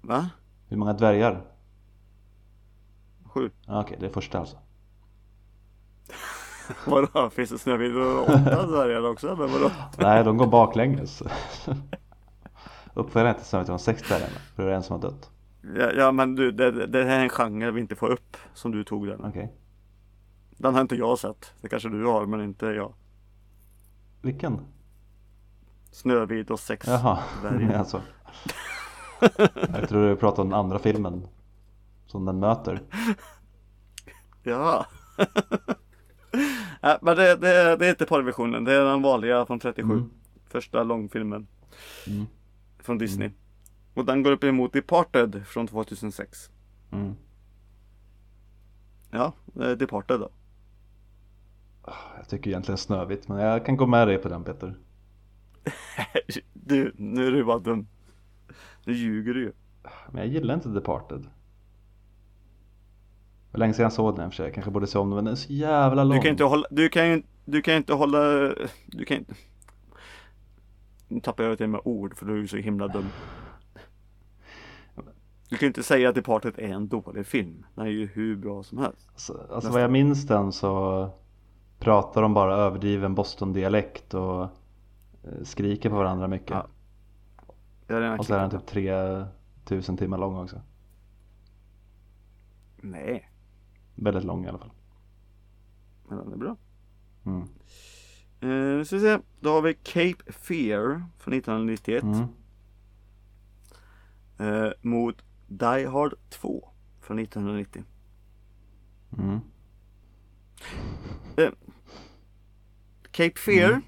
Va? 0.00 0.28
Hur 0.68 0.76
många 0.76 0.92
dvärgar? 0.92 1.44
Sju? 3.24 3.50
Ja, 3.66 3.80
Okej, 3.80 3.96
det 4.00 4.06
är 4.06 4.10
första 4.10 4.38
alltså. 4.38 4.56
Vadå? 6.86 7.30
Finns 7.30 7.50
det 7.50 7.58
Snövit 7.58 7.96
och 7.96 8.22
åtta 8.22 8.66
dvärgar 8.66 9.10
också? 9.10 9.26
Men 9.26 9.52
vadå? 9.52 9.70
Nej, 9.98 10.24
de 10.24 10.36
går 10.36 10.46
baklänges. 10.46 11.22
Uppföljaren 12.94 13.34
heter 13.34 13.46
Snövit 13.46 13.68
och 13.68 13.72
de 13.72 13.78
sex 13.78 14.02
dvärgarna. 14.08 14.38
För 14.56 14.64
det 14.64 14.70
är 14.70 14.76
en 14.76 14.82
som 14.82 15.00
har 15.00 15.10
dött. 15.10 15.30
Ja, 15.78 15.90
ja 15.96 16.12
men 16.12 16.34
du, 16.34 16.52
det, 16.52 16.86
det 16.86 17.04
här 17.04 17.18
är 17.18 17.22
en 17.22 17.28
genre 17.28 17.70
vi 17.70 17.80
inte 17.80 17.96
får 17.96 18.08
upp 18.08 18.36
som 18.54 18.72
du 18.72 18.84
tog 18.84 19.06
den. 19.06 19.24
Okej. 19.24 19.52
Den 20.64 20.74
har 20.74 20.80
inte 20.80 20.96
jag 20.96 21.18
sett. 21.18 21.54
Det 21.60 21.68
kanske 21.68 21.88
du 21.88 22.04
har 22.04 22.26
men 22.26 22.40
inte 22.40 22.66
jag. 22.66 22.94
Vilken? 24.22 24.60
Snövit 25.90 26.50
och 26.50 26.60
sex 26.60 26.86
Jaha, 26.86 27.22
dvärgar. 27.42 27.74
alltså. 27.78 28.02
Jag 29.72 29.88
tror 29.88 30.08
du 30.08 30.16
pratar 30.16 30.42
om 30.42 30.50
den 30.50 30.58
andra 30.58 30.78
filmen. 30.78 31.26
Som 32.06 32.24
den 32.24 32.38
möter. 32.38 32.82
Ja. 34.42 34.86
ja 36.80 36.98
men 37.02 37.16
det, 37.16 37.36
det, 37.36 37.76
det 37.76 37.86
är 37.86 37.90
inte 37.90 38.06
porrversionen. 38.06 38.64
Det 38.64 38.72
är 38.72 38.84
den 38.84 39.02
vanliga 39.02 39.46
från 39.46 39.60
37. 39.60 39.92
Mm. 39.92 40.10
Första 40.46 40.82
långfilmen. 40.82 41.46
Mm. 42.06 42.26
Från 42.78 42.98
Disney. 42.98 43.30
Och 43.94 44.04
den 44.04 44.22
går 44.22 44.32
upp 44.32 44.44
emot 44.44 44.72
Departed 44.72 45.46
från 45.46 45.66
2006. 45.66 46.50
Mm. 46.92 47.14
Ja, 49.10 49.32
eh, 49.60 49.70
Departed 49.70 50.20
då. 50.20 50.30
Jag 52.16 52.28
tycker 52.28 52.50
egentligen 52.50 52.78
Snövit, 52.78 53.28
men 53.28 53.38
jag 53.38 53.66
kan 53.66 53.76
gå 53.76 53.86
med 53.86 54.08
dig 54.08 54.18
på 54.18 54.28
den 54.28 54.44
Peter. 54.44 54.74
Du, 56.52 56.92
nu 56.96 57.26
är 57.26 57.32
du 57.32 57.44
bara 57.44 57.58
dum. 57.58 57.86
Nu 58.84 58.92
ljuger 58.92 59.34
du 59.34 59.40
ju. 59.40 59.52
Men 60.10 60.22
jag 60.22 60.26
gillar 60.26 60.54
inte 60.54 60.68
Departed. 60.68 61.26
Var 63.52 63.58
länge 63.58 63.72
sedan 63.72 63.82
jag 63.82 63.92
såg 63.92 64.16
den 64.16 64.24
i 64.24 64.28
och 64.28 64.32
för 64.32 64.36
sig, 64.36 64.46
jag 64.46 64.54
kanske 64.54 64.70
borde 64.70 64.86
se 64.86 64.98
om 64.98 65.10
den, 65.10 65.16
men 65.16 65.24
den 65.24 65.32
är 65.32 65.36
så 65.36 65.52
jävla 65.52 66.04
lång. 66.04 66.16
Du 66.16 66.22
kan 66.22 66.30
inte 66.30 66.44
hålla, 66.44 66.66
du 66.70 66.88
kan 66.88 67.08
ju 67.08 67.22
du 67.44 67.62
kan 67.62 67.74
inte 67.74 67.94
hålla, 67.94 68.18
du 68.86 69.04
kan 69.06 69.16
inte. 69.16 69.34
Nu 71.08 71.20
tappar 71.20 71.44
jag 71.44 71.58
till 71.58 71.68
med 71.68 71.80
ord 71.84 72.16
för 72.16 72.26
du 72.26 72.32
är 72.32 72.36
ju 72.36 72.48
så 72.48 72.56
himla 72.56 72.88
dum. 72.88 73.06
Du 75.48 75.56
kan 75.56 75.66
ju 75.66 75.66
inte 75.66 75.82
säga 75.82 76.08
att 76.08 76.14
Departed 76.14 76.54
är 76.58 76.68
en 76.68 76.88
dålig 76.88 77.26
film. 77.26 77.66
Den 77.74 77.86
är 77.86 77.90
ju 77.90 78.06
hur 78.06 78.36
bra 78.36 78.62
som 78.62 78.78
helst. 78.78 79.08
Alltså, 79.12 79.46
alltså 79.50 79.70
vad 79.70 79.82
jag 79.82 79.90
minns 79.90 80.26
den 80.26 80.52
så 80.52 81.10
pratar 81.84 82.22
de 82.22 82.34
bara 82.34 82.54
överdriven 82.56 83.14
Boston-dialekt 83.14 84.14
och 84.14 84.42
eh, 84.42 85.42
skriker 85.42 85.90
på 85.90 85.96
varandra 85.96 86.28
mycket. 86.28 86.50
Ja. 86.50 88.16
Och 88.18 88.26
så 88.26 88.34
är 88.34 88.38
den 88.38 88.50
typ 88.50 88.66
3000 89.66 89.96
timmar 89.96 90.18
lång 90.18 90.36
också. 90.36 90.60
Nej, 92.76 93.30
Väldigt 93.94 94.24
lång 94.24 94.44
i 94.44 94.48
alla 94.48 94.58
fall. 94.58 94.70
men 96.08 96.18
den 96.18 96.32
är 96.32 96.36
bra. 96.36 96.56
Mm. 97.26 97.42
Eh, 98.40 98.48
nu 98.48 98.84
ska 98.84 98.96
vi 98.96 99.02
se. 99.02 99.18
Då 99.40 99.50
har 99.50 99.62
vi 99.62 99.74
Cape 99.74 100.32
Fear 100.32 101.04
från 101.18 101.34
1991. 101.34 102.02
Mm. 102.02 102.26
Eh, 104.38 104.72
mot 104.80 105.24
Die 105.48 105.86
Hard 105.86 106.14
2 106.30 106.68
från 107.00 107.18
1990. 107.18 107.84
Mm. 109.18 109.40
Cape 113.14 113.40
Fear 113.40 113.70
Mm. 113.70 113.82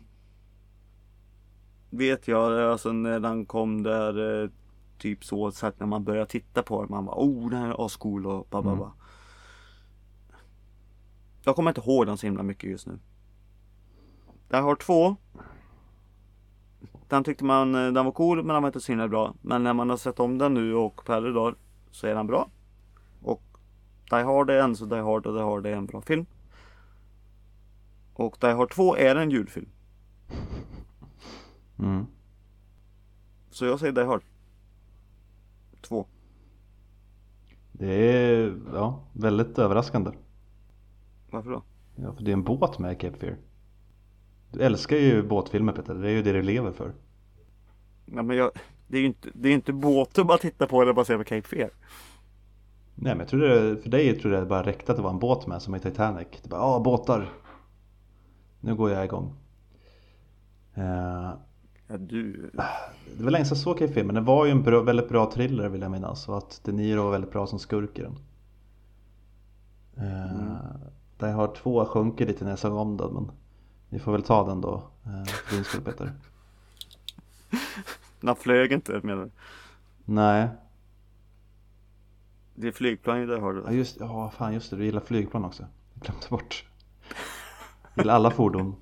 vet 1.90 2.28
jag, 2.28 2.60
alltså 2.70 2.92
när 2.92 3.20
den 3.20 3.46
kom 3.46 3.82
där 3.82 4.42
eh, 4.44 4.50
typ 4.98 5.24
så, 5.24 5.50
så 5.52 5.66
att 5.66 5.80
när 5.80 5.86
man 5.86 6.04
började 6.04 6.26
titta 6.30 6.62
på 6.62 6.82
den, 6.82 6.90
man 6.90 7.04
bara 7.04 7.16
oh 7.16 7.50
den 7.50 7.58
här 7.60 7.68
är 7.68 7.86
ascool 7.86 8.26
och 8.26 8.46
ba, 8.50 8.62
ba, 8.62 8.68
Mm. 8.70 8.78
ba. 8.78 8.92
Jag 11.44 11.56
kommer 11.56 11.70
inte 11.70 11.80
ihåg 11.80 12.06
den 12.06 12.18
så 12.18 12.26
himla 12.26 12.42
mycket 12.42 12.70
just 12.70 12.86
nu. 12.86 12.98
Jag 14.48 14.62
har 14.62 14.76
två. 14.76 15.16
Den 17.08 17.24
tyckte 17.24 17.44
man, 17.44 17.74
eh, 17.74 17.92
den 17.92 18.04
var 18.04 18.12
cool 18.12 18.36
men 18.36 18.54
den 18.54 18.62
var 18.62 18.68
inte 18.68 18.80
så 18.80 18.92
himla 18.92 19.08
bra. 19.08 19.34
Men 19.42 19.62
när 19.62 19.72
man 19.72 19.90
har 19.90 19.96
sett 19.96 20.20
om 20.20 20.38
den 20.38 20.54
nu 20.54 20.74
och 20.74 21.04
på 21.04 21.12
äldre 21.12 21.32
dagar 21.32 21.54
så 21.90 22.06
är 22.06 22.14
den 22.14 22.26
bra. 22.26 22.50
Och 23.22 23.42
Die 24.10 24.22
Hard 24.22 24.50
är 24.50 24.58
en 24.62 24.76
så 24.76 24.84
Die 24.84 25.00
Hard 25.00 25.26
och 25.26 25.34
Die 25.34 25.42
Hard 25.42 25.66
är 25.66 25.72
en 25.76 25.86
bra 25.86 26.00
film. 26.00 26.26
Och 28.16 28.36
Die 28.40 28.52
Hard 28.52 28.70
2 28.70 28.96
är 28.96 29.16
en 29.16 29.30
julfilm. 29.30 29.68
Mm. 31.78 32.06
Så 33.50 33.64
jag 33.64 33.80
säger 33.80 33.92
Die 33.92 34.04
Hard. 34.04 34.22
2. 35.80 36.06
Det 37.72 37.94
är 37.94 38.54
ja, 38.72 39.04
väldigt 39.12 39.58
överraskande. 39.58 40.10
Varför 41.30 41.50
då? 41.50 41.62
Ja, 41.96 42.12
för 42.12 42.22
det 42.22 42.30
är 42.30 42.32
en 42.32 42.42
båt 42.42 42.78
med 42.78 43.00
Cape 43.00 43.16
Fear. 43.18 43.36
Du 44.50 44.60
älskar 44.60 44.96
ju 44.96 45.22
båtfilmer 45.22 45.72
Peter, 45.72 45.94
det 45.94 46.08
är 46.08 46.12
ju 46.12 46.22
det 46.22 46.32
du 46.32 46.42
lever 46.42 46.72
för. 46.72 46.92
Nej 48.04 48.24
men 48.24 48.36
jag, 48.36 48.50
det 48.86 48.96
är 48.96 49.00
ju 49.00 49.06
inte, 49.06 49.28
det 49.34 49.48
är 49.48 49.52
inte 49.52 49.72
båt 49.72 50.18
att 50.18 50.26
bara 50.26 50.38
titta 50.38 50.66
på 50.66 50.82
eller 50.82 50.92
bara 50.92 51.04
se 51.04 51.16
på 51.16 51.24
Cape 51.24 51.48
Fear. 51.48 51.70
Nej 52.94 53.14
men 53.14 53.18
jag 53.18 53.28
tror 53.28 53.40
det, 53.40 53.76
för 53.82 53.90
dig 53.90 54.18
tror 54.18 54.34
jag 54.34 54.42
det 54.42 54.46
bara 54.46 54.62
räckte 54.62 54.92
att 54.92 54.96
det 54.96 55.02
var 55.02 55.10
en 55.10 55.18
båt 55.18 55.46
med 55.46 55.62
som 55.62 55.74
i 55.74 55.80
Titanic. 55.80 56.28
Det 56.42 56.48
bara, 56.48 56.60
ah 56.60 56.80
båtar. 56.80 57.32
Nu 58.66 58.74
går 58.74 58.90
jag 58.90 59.04
igång. 59.04 59.34
Eh, 60.74 61.30
Ja 61.88 61.96
du. 61.98 62.50
det 63.18 63.24
var 63.24 63.30
länge 63.30 63.44
sedan 63.44 63.56
jag 63.56 63.62
såg 63.62 63.78
Cape 63.78 63.92
Fear 63.92 64.04
men 64.06 64.14
det 64.14 64.20
var 64.20 64.44
ju 64.46 64.50
en 64.50 64.62
bra, 64.62 64.82
väldigt 64.82 65.08
bra 65.08 65.30
thriller 65.32 65.68
vill 65.68 65.80
jag 65.82 65.90
minnas. 65.90 66.28
Och 66.28 66.38
att 66.38 66.60
De 66.64 66.72
Niro 66.72 67.02
var 67.02 67.10
väldigt 67.10 67.32
bra 67.32 67.46
som 67.46 67.58
skurk 67.58 67.98
i 67.98 68.02
den. 68.02 68.18
Eh, 69.96 70.32
Mm. 70.34 70.56
Där 71.18 71.28
jag 71.28 71.36
har 71.36 71.54
två 71.54 71.84
sjunker 71.84 72.26
lite 72.26 72.44
när 72.44 72.50
jag 72.52 72.58
såg 72.58 72.72
om 72.74 72.96
den 72.96 73.14
men 73.14 73.30
vi 73.88 73.98
får 73.98 74.12
väl 74.12 74.22
ta 74.22 74.46
den 74.46 74.60
då. 74.60 74.82
Eh, 75.04 75.24
för 75.24 75.54
din 75.56 75.64
skull 75.64 75.80
Peter. 75.82 76.12
Han 78.22 78.36
flög 78.36 78.72
inte 78.72 79.00
menar 79.02 79.24
du? 79.24 79.30
Nej, 80.04 80.48
Det 82.54 82.68
är 82.68 82.72
flygplan 82.72 83.26
där 83.26 83.38
har 83.38 83.54
ja 83.54 83.70
du. 83.70 83.76
just, 83.76 83.96
ja 84.00 84.30
fan 84.30 84.54
just 84.54 84.70
det, 84.70 84.76
du 84.76 84.84
gillar 84.84 85.00
flygplan 85.00 85.44
också. 85.44 85.66
Jag 85.94 86.02
glömde 86.02 86.26
bort. 86.30 86.64
Gillar 87.96 88.14
alla 88.14 88.30
fordon. 88.30 88.76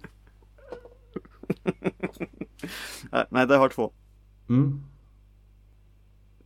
Nej, 3.13 3.25
Nej, 3.31 3.47
Die 3.47 3.57
Hard 3.57 3.73
2. 3.73 3.93
Mm. 4.49 4.83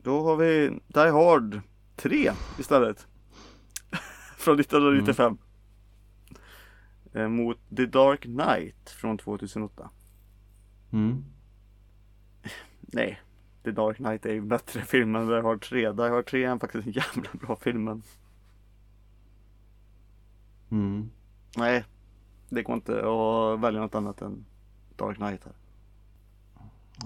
Då 0.03 0.23
har 0.23 0.37
vi 0.37 0.81
Die 0.87 1.11
Hard 1.11 1.61
3 1.97 2.33
istället. 2.59 3.07
från 4.39 4.61
1995. 4.61 5.39
Eh, 7.13 7.29
Mot 7.29 7.59
The 7.77 7.87
Dark 7.87 8.23
Knight 8.23 8.91
från 8.91 9.19
2008. 9.19 9.91
Mm. 10.93 11.25
Nej, 12.81 13.21
The 13.65 13.71
Dark 13.71 13.97
Knight 13.97 14.27
är 14.27 14.33
ju 14.33 14.41
bättre 14.41 14.83
film 14.83 15.17
än 15.17 15.29
Die 15.29 15.41
Hard 15.43 15.63
3. 15.63 15.93
Die 15.93 16.09
Hard 16.09 16.27
3 16.27 16.45
är 16.45 16.59
faktiskt 16.59 16.87
en 16.87 16.93
jävla 16.93 17.31
bra 17.33 17.57
film 17.57 17.85
men 17.85 18.03
Mm. 20.71 21.11
nej, 21.57 21.85
det 22.49 22.63
går 22.63 22.75
inte 22.75 22.93
att 22.93 23.61
välja 23.61 23.81
något 23.81 23.95
annat 23.95 24.23
än 24.23 24.45
Dark 24.97 25.17
Knight 25.17 25.45
här. 25.45 25.55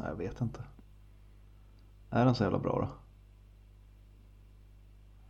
Jag 0.08 0.16
vet 0.16 0.40
inte. 0.40 0.64
Är 2.10 2.24
den 2.24 2.34
så 2.34 2.42
jävla 2.42 2.58
bra 2.58 2.78
då? 2.80 2.88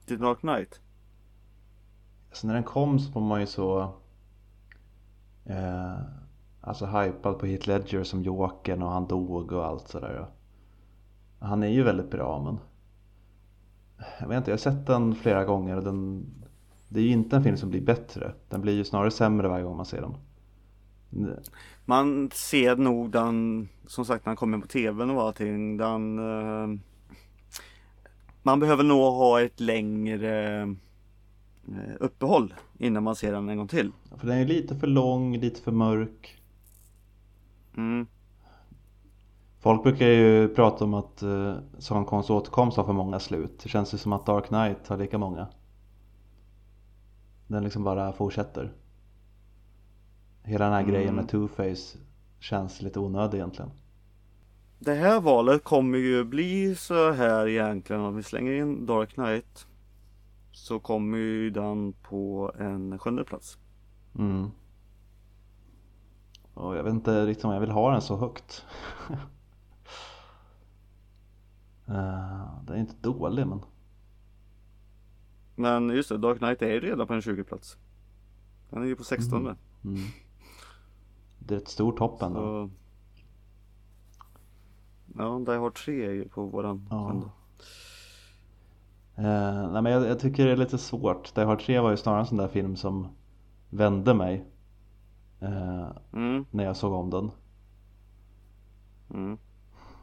The 0.07 0.17
Dark 0.17 0.41
Knight? 0.41 0.81
Alltså 2.29 2.47
när 2.47 2.55
den 2.55 2.65
kom 2.65 2.99
så 2.99 3.13
var 3.13 3.23
man 3.23 3.41
ju 3.41 3.47
så 3.47 3.95
eh, 5.45 5.97
Alltså 6.61 6.87
hypad 6.87 7.39
på 7.39 7.47
Heath 7.47 7.69
Ledger 7.69 8.05
som 8.05 8.23
Jokern 8.23 8.83
och 8.83 8.91
han 8.91 9.07
dog 9.07 9.53
och 9.53 9.67
allt 9.67 9.89
sådär 9.89 10.27
Han 11.39 11.63
är 11.63 11.69
ju 11.69 11.83
väldigt 11.83 12.11
bra 12.11 12.43
men 12.43 12.59
Jag 14.21 14.29
vet 14.29 14.37
inte, 14.37 14.51
jag 14.51 14.57
har 14.57 14.59
sett 14.59 14.87
den 14.87 15.15
flera 15.15 15.45
gånger 15.45 15.77
och 15.77 15.85
den 15.85 16.27
Det 16.93 17.01
är 17.01 17.05
ju 17.05 17.11
inte 17.11 17.37
en 17.37 17.43
film 17.43 17.57
som 17.57 17.71
blir 17.71 17.81
bättre. 17.81 18.33
Den 18.49 18.61
blir 18.61 18.73
ju 18.73 18.85
snarare 18.85 19.11
sämre 19.11 19.49
varje 19.49 19.65
gång 19.65 19.77
man 19.77 19.87
ser 19.87 20.01
den. 20.01 20.15
Man 21.85 22.31
ser 22.35 22.77
nog 22.77 23.11
den, 23.11 23.69
som 23.87 24.05
sagt 24.05 24.27
när 24.27 24.31
han 24.31 24.37
kommer 24.37 24.59
på 24.59 24.67
tvn 24.67 25.11
och 25.11 25.23
allting, 25.23 25.77
den 25.77 26.19
eh, 26.19 26.79
Man 28.43 28.61
behöver 28.61 28.85
nog 28.85 28.99
ha 28.99 29.41
ett 29.41 29.61
längre 29.61 30.63
eh, 30.63 31.95
uppehåll 32.01 32.55
innan 32.79 33.03
man 33.03 33.17
ser 33.17 33.33
den 33.33 33.49
en 33.49 33.57
gång 33.57 33.69
till. 33.69 33.93
För 34.17 34.27
den 34.27 34.39
är 34.39 34.47
lite 34.47 34.77
för 34.77 34.87
lång, 34.87 35.39
lite 35.39 35.61
för 35.61 35.73
mörk. 35.73 36.43
Mm. 37.77 38.07
Folk 39.61 39.83
brukar 39.83 40.07
ju 40.07 40.49
prata 40.49 40.85
om 40.85 40.95
att 40.95 41.23
uh, 41.23 41.55
Sagan 41.79 42.05
återkomst 42.05 42.77
har 42.77 42.85
för 42.85 42.93
många 42.93 43.19
slut. 43.19 43.61
Det 43.63 43.69
känns 43.69 43.95
ju 43.95 43.99
som 43.99 44.13
att 44.13 44.27
Dark 44.27 44.47
Knight 44.47 44.89
har 44.89 44.97
lika 44.97 45.19
många 45.19 45.49
Den 47.53 47.65
liksom 47.65 47.85
bara 47.85 48.13
fortsätter 48.13 48.73
Hela 50.43 50.65
den 50.65 50.75
här 50.75 50.81
Mm. 50.81 50.93
grejen 50.93 51.15
med 51.15 51.31
Two-Face 51.31 51.97
känns 52.39 52.83
lite 52.83 52.99
onödig 53.01 53.39
egentligen 53.39 53.71
Det 54.79 54.95
här 54.95 55.21
valet 55.21 55.65
kommer 55.65 55.99
ju 55.99 56.25
bli 56.25 56.75
så 56.75 57.13
här 57.13 57.49
egentligen 57.49 58.03
om 58.03 58.17
vi 58.17 58.23
slänger 58.23 58.53
in 58.53 58.87
Dark 58.87 59.15
Knight 59.15 59.67
Så 60.53 60.79
kommer 60.81 61.19
ju 61.19 61.51
den 61.51 61.93
på 61.93 62.53
en 62.59 62.99
sjunde 62.99 63.25
plats. 63.25 63.59
mm. 64.19 64.51
Och 66.55 66.77
jag 66.77 66.83
vet 66.85 66.93
inte 66.93 67.27
riktigt 67.27 67.45
om 67.45 67.53
jag 67.53 67.61
vill 67.61 67.71
ha 67.71 67.93
den 67.93 68.03
så 68.03 68.17
högt 68.17 68.65
uh, 71.89 72.61
Den 72.67 72.77
är 72.77 72.81
inte 72.81 72.95
dålig 73.01 73.47
men 73.47 73.61
Men 75.55 75.89
just 75.91 76.09
det, 76.09 76.19
Dark 76.19 76.39
Knight 76.39 76.63
är 76.63 76.71
ju 76.71 76.81
redan 76.81 77.07
på 77.07 77.15
en 77.15 77.23
20 77.23 77.45
plats. 77.45 77.77
Den 78.71 78.83
är 78.83 78.87
ju 78.87 78.97
på 78.97 79.05
16 79.05 79.41
Mm. 79.47 79.57
mm. 79.85 80.01
Det 81.39 81.55
är 81.55 81.59
ett 81.59 81.69
stort 81.69 81.99
hopp 81.99 82.23
ändå 82.23 82.41
Så... 82.41 82.71
Ja, 85.19 85.39
Die 85.47 85.59
Hard 85.59 85.75
3 85.75 86.07
är 86.07 86.11
ju 86.13 86.29
på 86.29 86.47
våran 86.47 86.87
Ja. 86.91 87.09
sjunde. 87.11 87.27
Eh, 89.17 89.71
nej 89.73 89.83
men 89.83 89.93
jag, 89.93 90.07
jag 90.07 90.19
tycker 90.21 90.47
det 90.47 90.53
är 90.53 90.57
lite 90.57 90.79
svårt. 90.79 91.35
Die 91.35 91.45
Hard 91.45 91.61
3 91.61 91.81
var 91.81 91.91
ju 91.91 91.97
snarare 91.97 92.21
en 92.21 92.27
sån 92.27 92.39
där 92.39 92.49
film 92.49 92.77
som 92.77 93.09
vände 93.71 94.15
mig 94.15 94.45
eh, 95.41 95.87
Mm, 96.13 96.45
när 96.51 96.65
jag 96.65 96.77
såg 96.77 96.93
om 96.93 97.11
den. 97.11 97.31
mm. 99.15 99.39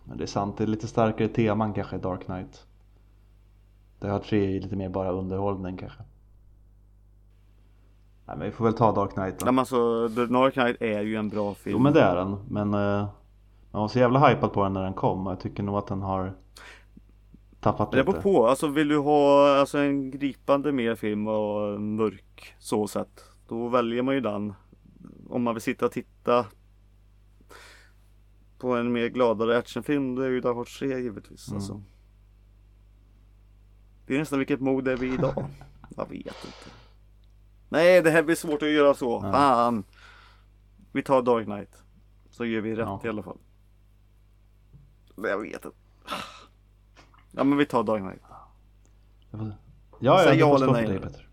Men 0.03 0.17
det 0.17 0.23
är 0.23 0.27
sant, 0.27 0.57
det 0.57 0.63
är 0.63 0.67
lite 0.67 0.87
starkare 0.87 1.27
teman 1.27 1.73
kanske 1.73 1.95
i 1.95 1.99
Dark 1.99 2.25
Knight. 2.25 2.67
Hard 4.07 4.23
3 4.23 4.57
är 4.57 4.61
lite 4.61 4.75
mer 4.75 4.89
bara 4.89 5.11
underhållning 5.11 5.77
kanske. 5.77 5.99
Nej 8.27 8.37
men 8.37 8.45
vi 8.45 8.51
får 8.51 8.65
väl 8.65 8.73
ta 8.73 8.91
Dark 8.91 9.11
Knight 9.13 9.39
då. 9.39 9.45
Nej, 9.45 9.53
men 9.53 9.59
alltså, 9.59 10.09
The 10.09 10.25
Dark 10.25 10.53
Knight 10.53 10.81
är 10.81 11.01
ju 11.01 11.15
en 11.15 11.29
bra 11.29 11.53
film. 11.53 11.75
Jo 11.77 11.83
men 11.83 11.93
det 11.93 12.01
är 12.01 12.15
den, 12.15 12.37
men 12.49 12.73
eh, 12.73 13.07
man 13.71 13.81
var 13.81 13.87
så 13.87 13.99
jävla 13.99 14.27
hypad 14.29 14.53
på 14.53 14.63
den 14.63 14.73
när 14.73 14.83
den 14.83 14.93
kom 14.93 15.25
jag 15.27 15.39
tycker 15.39 15.63
nog 15.63 15.75
att 15.77 15.87
den 15.87 16.01
har 16.01 16.33
tappat 17.59 17.91
Men 17.91 17.97
det 18.05 18.11
lite. 18.11 18.21
beror 18.21 18.33
på, 18.33 18.47
alltså 18.47 18.67
vill 18.67 18.87
du 18.87 18.97
ha 18.97 19.49
alltså, 19.59 19.77
en 19.77 20.11
gripande 20.11 20.71
mer 20.71 20.95
film 20.95 21.27
och 21.27 21.81
mörk 21.81 22.53
så 22.59 22.87
sett 22.87 23.23
Då 23.47 23.67
väljer 23.67 24.03
man 24.03 24.15
ju 24.15 24.21
den 24.21 24.53
Om 25.29 25.43
man 25.43 25.53
vill 25.55 25.61
sitta 25.61 25.85
och 25.85 25.91
titta 25.91 26.45
På 28.59 28.75
en 28.75 28.91
mer 28.91 29.07
gladare 29.07 29.57
actionfilm 29.57 30.15
då 30.15 30.21
är 30.21 30.29
ju 30.29 30.41
Die 30.41 30.47
Hard 30.53 30.67
3 30.79 30.87
givetvis 30.99 31.47
Mm. 31.47 31.57
alltså. 31.57 31.81
Det 34.09 34.15
är 34.15 34.19
nästan 34.19 34.39
vilket 34.39 34.59
mod 34.61 34.87
är 34.87 34.95
vi 34.97 35.13
idag 35.13 35.45
Jag 35.97 36.09
vet 36.09 36.25
inte 36.25 36.69
Nej 37.69 38.01
det 38.01 38.11
här 38.11 38.23
blir 38.23 38.35
svårt 38.35 38.61
att 38.61 38.69
göra 38.69 38.93
så, 38.93 39.21
Ja. 39.23 39.31
fan 39.31 39.83
Vi 40.91 41.03
tar 41.03 41.21
Dark 41.21 41.45
Knight 41.45 41.83
Så 42.29 42.45
gör 42.45 42.61
vi 42.61 42.71
rätt 42.71 42.79
Ja. 42.79 43.01
i 43.03 43.07
alla 43.09 43.23
fall 43.23 43.37
Jag 45.15 45.37
vet 45.41 45.53
inte 45.65 45.69
Ja 47.31 47.43
men 47.43 47.57
vi 47.57 47.65
tar 47.65 47.83
Dark 47.83 48.01
Knight 48.01 48.21
Ja, 49.31 49.39
ja, 49.99 50.19
Säg 50.23 50.39
ja 50.39 50.55
eller 50.55 50.71
nej 50.71 50.87
dig. 50.87 50.99
Peter. 50.99 51.27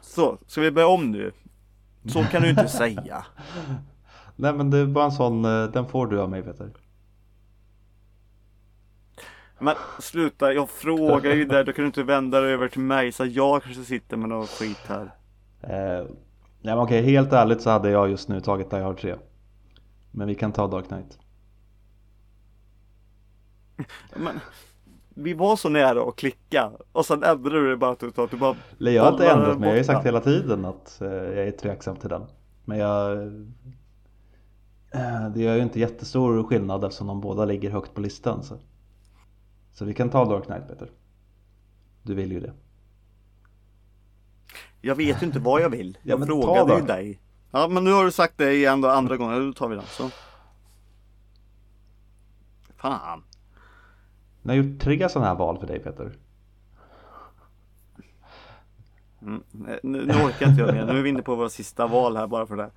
Så, 0.00 0.38
ska 0.46 0.60
vi 0.60 0.70
börja 0.70 0.88
om 0.88 1.10
nu? 1.10 1.32
Så 2.06 2.22
kan 2.24 2.42
du 2.42 2.50
inte 2.50 2.68
säga. 2.78 3.26
Nej 4.36 4.52
men 4.54 4.70
det 4.70 4.78
är 4.78 4.86
bara 4.86 5.04
en 5.04 5.12
sån, 5.12 5.44
eh, 5.44 5.64
den 5.64 5.88
får 5.88 6.06
du 6.06 6.20
av 6.20 6.30
mig 6.30 6.42
Peter. 6.42 6.72
Men 9.60 9.74
sluta, 9.98 10.52
jag 10.52 10.70
frågar 10.70 11.34
ju 11.34 11.44
där, 11.44 11.64
då 11.64 11.72
kan 11.72 11.82
du 11.82 11.86
inte 11.86 12.02
vända 12.02 12.40
dig 12.40 12.52
över 12.52 12.68
till 12.68 12.80
mig 12.80 13.12
så 13.12 13.24
jag 13.24 13.62
kanske 13.62 13.84
sitter 13.84 14.16
med 14.16 14.28
någon 14.28 14.46
skit 14.46 14.80
här. 14.86 15.14
Eh, 15.60 16.06
nej 16.60 16.74
men 16.74 16.78
okej, 16.78 17.02
helt 17.02 17.32
ärligt 17.32 17.62
så 17.62 17.70
hade 17.70 17.90
jag 17.90 18.10
just 18.10 18.28
nu 18.28 18.40
tagit 18.40 18.70
Die 18.70 18.76
Hard 18.76 18.98
3. 19.00 19.14
Men 20.10 20.28
vi 20.28 20.34
kan 20.34 20.52
ta 20.52 20.66
Dark 20.66 20.88
Knight. 20.88 21.18
Men 24.16 24.40
vi 25.08 25.34
var 25.34 25.56
så 25.56 25.68
nära 25.68 26.08
att 26.08 26.16
klicka 26.16 26.72
och 26.92 27.06
sen 27.06 27.22
ändrade 27.22 27.60
du 27.60 27.70
det 27.70 27.76
bara 27.76 27.90
att 27.90 28.00
du 28.30 28.36
bara 28.36 28.56
jag 28.78 29.02
har 29.02 29.12
inte 29.12 29.30
ändrat 29.30 29.58
mig, 29.58 29.68
jag 29.68 29.74
har 29.74 29.78
ju 29.78 29.84
sagt 29.84 30.06
hela 30.06 30.20
tiden 30.20 30.64
att 30.64 31.00
eh, 31.00 31.08
jag 31.08 31.48
är 31.48 31.50
tveksam 31.50 31.96
till 31.96 32.08
den. 32.08 32.22
Men 32.64 32.78
jag... 32.78 33.26
Eh, 34.90 35.28
det 35.34 35.42
gör 35.42 35.54
ju 35.54 35.62
inte 35.62 35.80
jättestor 35.80 36.42
skillnad 36.42 36.84
eftersom 36.84 37.06
de 37.06 37.20
båda 37.20 37.44
ligger 37.44 37.70
högt 37.70 37.94
på 37.94 38.00
listan. 38.00 38.42
Så, 38.42 38.56
så 39.78 39.84
vi 39.84 39.94
kan 39.94 40.10
ta 40.10 40.24
Dark 40.24 40.44
Knight 40.44 40.68
Peter. 40.68 40.90
Du 42.02 42.14
vill 42.14 42.32
ju 42.32 42.40
det. 42.40 42.52
Jag 44.80 44.94
vet 44.94 45.22
ju 45.22 45.26
inte 45.26 45.38
vad 45.38 45.60
jag 45.62 45.70
vill. 45.70 45.98
Ja, 46.02 46.10
Jag 46.10 46.20
ta 46.20 46.26
frågade 46.26 46.80
ju 46.80 46.86
dig. 46.86 47.20
Ja 47.50 47.68
men 47.68 47.84
nu 47.84 47.92
har 47.92 48.04
du 48.04 48.10
sagt 48.10 48.38
det 48.38 48.52
igen 48.54 48.80
då 48.80 48.88
andra 48.88 49.16
gången, 49.16 49.46
då 49.46 49.52
tar 49.52 49.68
vi 49.68 49.76
den 49.76 49.84
så. 49.86 50.10
Fan. 52.76 53.22
Jag 54.42 54.50
har 54.50 54.56
gjort 54.56 54.80
tre 54.80 55.08
sådana 55.08 55.28
här 55.28 55.34
val 55.36 55.58
för 55.58 55.66
dig 55.66 55.78
Peter. 55.78 56.12
Mm. 59.22 59.42
Nu, 59.50 59.80
nu 59.82 60.12
orkar 60.12 60.48
inte 60.48 60.62
jag 60.62 60.74
mer. 60.74 60.86
Nu 60.86 60.98
är 60.98 61.02
vi 61.02 61.08
inne 61.08 61.22
på 61.22 61.34
våra 61.34 61.48
sista 61.48 61.86
val 61.86 62.16
här 62.16 62.26
bara 62.26 62.46
för 62.46 62.56
det. 62.56 62.70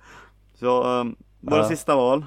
Så 0.54 1.00
um, 1.00 1.16
våra 1.40 1.58
Ja. 1.58 1.68
sista 1.68 1.96
val. 1.96 2.24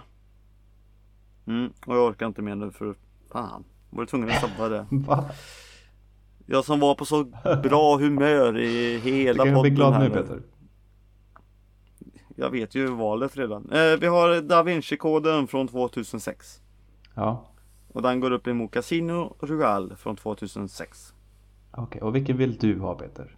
Mm, 1.46 1.74
och 1.86 1.96
jag 1.96 2.08
orkar 2.10 2.26
inte 2.26 2.42
mer 2.42 2.56
nu 2.56 2.72
för 2.72 2.96
fan. 3.32 3.64
Var 3.96 4.02
du 4.02 4.08
tvungen 4.08 4.30
att 4.30 4.38
stoppa 4.38 4.70
det? 4.70 4.86
Va? 4.92 5.26
Jag 6.46 6.66
som 6.66 6.80
var 6.80 6.96
på 6.96 7.06
så 7.06 7.24
bra 7.64 7.98
humör 7.98 8.58
i 8.60 8.94
Du 9.04 9.12
hela 9.12 9.44
kan 9.46 9.56
ju 9.56 9.62
bli 9.62 9.70
podden 9.72 9.76
glad 9.76 9.94
här 9.94 10.10
nu. 10.10 10.16
Peter. 10.16 10.42
Jag 12.36 12.50
vet 12.50 12.76
ju 12.76 12.88
valet 12.88 13.38
redan. 13.38 13.72
Eh, 13.72 13.98
vi 14.00 14.08
har 14.08 14.42
Da 14.42 14.64
Vinci-koden 14.64 15.48
från 15.48 15.68
2006. 15.68 16.62
Ja, 17.14 17.46
Och 17.88 18.02
den 18.02 18.20
går 18.20 18.32
upp 18.32 18.48
emot 18.48 18.72
Casino 18.72 19.36
Royale 19.40 19.96
från 19.96 20.16
2006. 20.16 21.14
okej. 21.72 22.02
Och 22.02 22.16
vilken 22.16 22.38
vill 22.38 22.58
du 22.58 22.80
ha 22.80 22.96
Peter? 22.96 23.38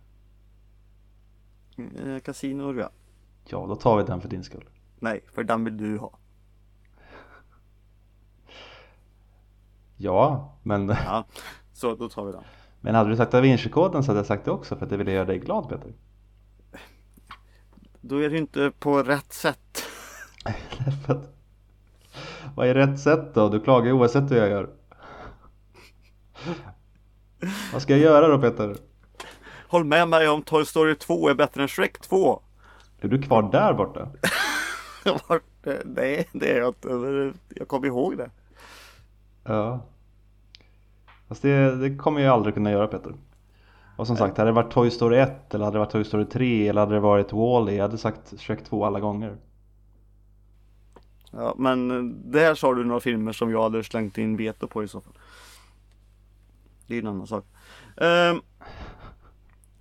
Eh, 1.78 2.20
Casino 2.20 2.64
Royale. 2.64 2.94
Ja, 3.46 3.66
då 3.68 3.76
tar 3.76 3.98
vi 3.98 4.04
den 4.04 4.22
för 4.22 4.30
din 4.30 4.44
skull. 4.44 4.66
Nej, 5.00 5.22
för 5.34 5.44
den 5.44 5.64
vill 5.64 5.78
du 5.78 5.98
ha. 5.98 6.20
Ja, 9.98 10.54
men, 10.64 10.88
Ja, 11.06 11.26
så 11.74 11.96
då 11.96 12.10
tar 12.10 12.26
vi 12.26 12.32
den. 12.32 12.44
men 12.82 12.96
hade 12.96 13.10
du 13.10 13.16
sagt 13.16 13.32
Da 13.32 13.42
Vinci-koden 13.42 14.04
så 14.04 14.08
hade 14.10 14.20
jag 14.20 14.26
sagt 14.26 14.46
det 14.46 14.52
också 14.52 14.76
för 14.76 14.84
att 14.84 14.90
det 14.90 14.98
ville 14.98 15.12
göra 15.12 15.26
dig 15.26 15.40
glad 15.40 15.70
Peter. 15.70 15.94
Då 18.02 18.24
är 18.24 18.30
det 18.30 18.38
inte 18.38 18.72
på 18.80 19.04
rätt 19.04 19.34
sätt. 19.34 19.84
Vad 22.56 22.68
är 22.68 22.74
rätt 22.74 23.00
sätt 23.00 23.34
då? 23.34 23.50
Du 23.50 23.60
klagar 23.60 23.86
ju 23.86 23.92
oavsett 23.94 24.32
hur 24.32 24.38
jag 24.38 24.50
gör. 24.50 24.70
Vad 27.74 27.82
ska 27.82 27.94
jag 27.94 28.02
göra 28.02 28.28
då 28.28 28.42
Peter? 28.42 28.76
Håll 29.68 29.84
med 29.84 30.08
mig 30.08 30.30
om 30.30 30.42
Toy 30.42 30.66
Story 30.66 30.96
2 30.96 31.30
är 31.30 31.34
bättre 31.34 31.62
än 31.62 31.68
Shrek 31.68 32.00
2. 32.02 32.42
Är 33.02 33.08
du 33.08 33.22
kvar 33.22 33.52
där 33.52 33.74
borta? 33.74 34.10
Nej, 35.86 36.28
det 36.32 36.52
är 36.52 36.60
jag 36.60 36.68
inte. 36.70 37.34
Jag 37.56 37.68
kommer 37.68 37.88
ihåg 37.88 38.18
det. 38.18 38.30
Ja. 39.48 39.80
Fast 41.28 41.42
det, 41.42 41.76
det 41.76 41.96
kommer 41.96 42.22
jag 42.22 42.34
aldrig 42.34 42.54
kunna 42.56 42.72
göra 42.72 42.88
Peter. 42.88 43.14
Och 43.96 44.08
som 44.08 44.18
sagt, 44.18 44.38
hade 44.38 44.50
det 44.50 44.54
varit 44.54 44.72
Toy 44.74 44.92
Story 44.92 45.18
1 45.18 45.54
eller 45.54 45.66
hade 45.66 45.76
det 45.76 45.80
varit 45.80 45.92
Toy 45.92 46.04
Story 46.04 46.26
3 46.26 46.68
eller 46.68 46.82
hade 46.82 46.94
det 46.94 47.00
varit 47.00 47.34
Wall-E 47.34 47.76
jag 47.76 47.82
hade 47.84 47.98
sagt 47.98 48.40
Shrek 48.40 48.64
2 48.64 48.86
alla 48.86 49.00
gånger. 49.00 49.38
Ja, 51.32 51.56
men 51.58 52.14
där 52.32 52.56
sa 52.56 52.74
du 52.74 52.84
några 52.84 53.00
filmer 53.00 53.32
som 53.32 53.52
jag 53.52 53.64
hade 53.64 53.84
slängt 53.84 54.18
in 54.18 54.38
veto 54.38 54.68
på 54.68 54.84
i 54.84 54.88
så 54.88 55.02
fall. 55.02 55.14
Det 56.88 56.96
är 56.96 57.00
en 57.02 57.08
annan 57.08 57.28
sak. 57.28 57.46
Ehm, 57.98 58.42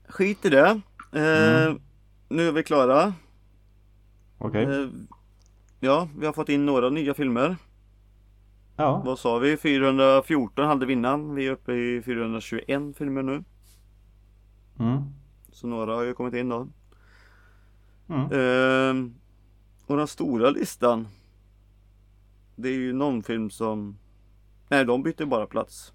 skit 0.08 0.44
i 0.44 0.48
det. 0.48 0.80
Ehm, 1.12 1.80
Nu 2.28 2.48
är 2.48 2.52
vi 2.52 2.62
klara. 2.62 3.14
Okej? 4.38 4.64
Ehm, 4.64 5.06
ja, 5.80 6.08
vi 6.18 6.26
har 6.26 6.32
fått 6.32 6.48
in 6.48 6.66
några 6.66 6.90
nya 6.90 7.14
filmer. 7.14 7.56
Ja. 8.76 9.02
Vad 9.04 9.18
sa 9.18 9.38
vi? 9.38 9.56
414 9.56 10.66
hade 10.66 10.86
vi 10.86 10.92
innan. 10.92 11.34
Vi 11.34 11.46
är 11.46 11.52
uppe 11.52 11.72
i 11.72 12.02
421 12.02 12.96
filmer 12.96 13.22
nu. 13.22 13.44
Mm. 14.78 15.02
Så 15.52 15.66
några 15.66 15.94
har 15.94 16.02
ju 16.02 16.14
kommit 16.14 16.34
in 16.34 16.48
då. 16.48 16.68
Mm. 18.08 18.32
Ehm, 18.32 19.14
och 19.86 19.96
den 19.96 20.06
stora 20.06 20.50
listan. 20.50 21.08
Det 22.56 22.68
är 22.68 22.72
ju 22.72 22.92
någon 22.92 23.22
film 23.22 23.50
som 23.50 23.96
Nej 24.68 24.84
de 24.84 25.02
byter 25.02 25.24
bara 25.24 25.46
plats. 25.46 25.92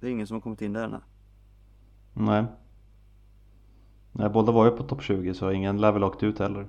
Det 0.00 0.06
är 0.06 0.10
ingen 0.10 0.26
som 0.26 0.34
har 0.34 0.40
kommit 0.40 0.62
in 0.62 0.72
där 0.72 0.84
än. 0.84 0.96
Nej. 2.14 2.44
Nej, 4.12 4.28
båda 4.28 4.52
var 4.52 4.64
ju 4.64 4.70
på 4.70 4.82
topp 4.82 5.02
20 5.02 5.34
så 5.34 5.50
ingen 5.50 5.80
lär 5.80 5.92
väl 5.92 6.04
åkt 6.04 6.22
ut 6.22 6.38
heller. 6.38 6.68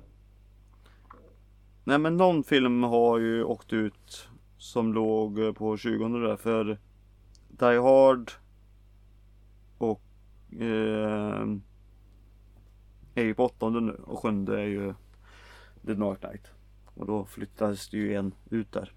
Nej 1.84 1.98
men 1.98 2.16
någon 2.16 2.44
film 2.44 2.82
har 2.82 3.18
ju 3.18 3.44
åkt 3.44 3.72
ut 3.72 4.28
Som 4.62 4.94
låg 4.94 5.38
eh, 5.38 5.52
på 5.52 5.76
20 5.76 6.08
där 6.08 6.36
för 6.36 6.78
Die 7.48 7.78
Hard 7.78 8.32
Och 9.78 10.02
ehm, 10.60 11.62
Är 13.14 13.22
ju 13.22 13.34
på 13.34 13.44
åttonde 13.44 13.80
nu 13.80 13.92
och 13.92 14.18
sjunde 14.18 14.60
är 14.60 14.66
ju 14.66 14.94
The 15.86 15.94
Dark 15.94 16.20
Knight. 16.20 16.50
Och 16.94 17.06
då 17.06 17.24
flyttas 17.24 17.88
det 17.88 17.96
ju 17.96 18.14
en 18.14 18.34
ut 18.50 18.72
där. 18.72 18.92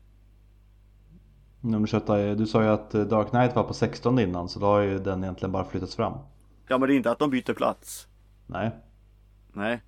Nummer 1.61 1.88
28, 1.88 2.36
du 2.36 2.47
sa 2.47 2.63
ju 2.63 2.70
att 2.70 2.95
eh, 2.95 3.03
Dark 3.03 3.30
Knight 3.30 3.55
var 3.55 3.63
på 3.63 3.74
16 3.74 4.20
innan 4.20 4.49
så 4.49 4.59
då 4.59 4.66
har 4.66 4.80
ju 4.80 4.99
den 4.99 5.24
egentligen 5.24 5.51
bara 5.51 5.66
flyttats 5.66 5.95
fram. 5.95 6.18
Ja 6.68 6.78
men 6.78 6.89
det 6.89 6.95
är 6.95 6.97
inte 6.97 7.11
att 7.11 7.20
de 7.20 7.30
byter 7.30 7.53
plats. 7.53 8.07
Nej, 8.47 8.72
Nej. 9.53 9.82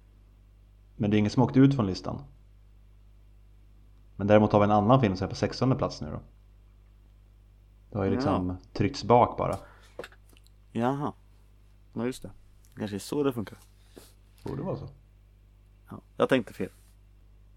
Men 0.95 1.11
det 1.11 1.17
är 1.17 1.19
ingen 1.19 1.31
som 1.31 1.43
åkt 1.43 1.57
ut 1.57 1.75
från 1.75 1.87
listan. 1.87 2.21
Men 4.17 4.27
däremot 4.27 4.51
har 4.51 4.59
vi 4.59 4.63
en 4.63 4.71
annan 4.71 5.01
film 5.01 5.15
som 5.15 5.25
är 5.25 5.29
på 5.29 5.35
16 5.35 5.77
plats 5.77 6.01
nu 6.01 6.07
då. 6.11 6.19
Det 7.91 7.97
har 7.97 8.05
ju 8.05 8.11
liksom 8.11 8.57
tryckts 8.73 9.03
bak 9.03 9.37
bara. 9.37 9.55
Jaha 10.71 11.13
Ja 11.93 12.05
just 12.05 12.21
det 12.23 12.31
Kanske 12.77 12.97
är 12.97 12.99
så 12.99 13.23
det 13.23 13.33
funkar 13.33 13.57
Borde 14.43 14.61
vara 14.61 14.75
så. 14.75 14.87
ja, 15.89 15.99
Jag 16.17 16.29
tänkte 16.29 16.53
fel 16.53 16.69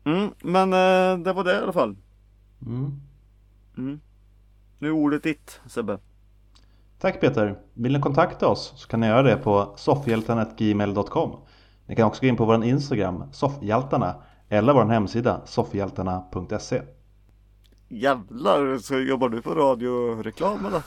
mm, 0.05 0.31
Men 0.43 0.73
eh, 0.73 1.25
det 1.25 1.33
var 1.33 1.45
det 1.45 1.53
i 1.55 1.59
alla 1.59 1.73
fall 1.73 1.97
Mm. 2.67 3.01
mm. 3.77 4.01
Nu 4.79 4.89
är 4.89 4.93
ordet 4.93 5.23
ditt 5.23 5.61
Sebbe 5.67 5.99
Tack 6.99 7.21
Peter! 7.21 7.59
Vill 7.75 7.93
ni 7.93 8.01
kontakta 8.01 8.49
oss 8.49 8.73
så 8.77 8.89
kan 8.89 9.01
ni 9.01 9.07
göra 9.07 9.23
det 9.23 9.37
på 9.37 9.75
soffhjältarna.gmail.com 9.77 11.37
Ni 11.87 11.97
kan 11.97 12.07
också 12.07 12.21
gå 12.21 12.27
in 12.27 12.37
på 12.37 12.45
vår 12.45 12.65
Instagram, 12.65 13.25
soffhjältarna, 13.33 14.15
eller 14.53 14.73
vår 14.73 14.85
hemsida, 14.85 15.41
soffhjältarna.se 15.45 16.83
Jävlar, 17.89 18.79
så 18.79 18.99
jobbar 18.99 19.29
du 19.29 19.43
på 19.43 19.55
radioreklam 19.55 20.67
eller? 20.67 20.83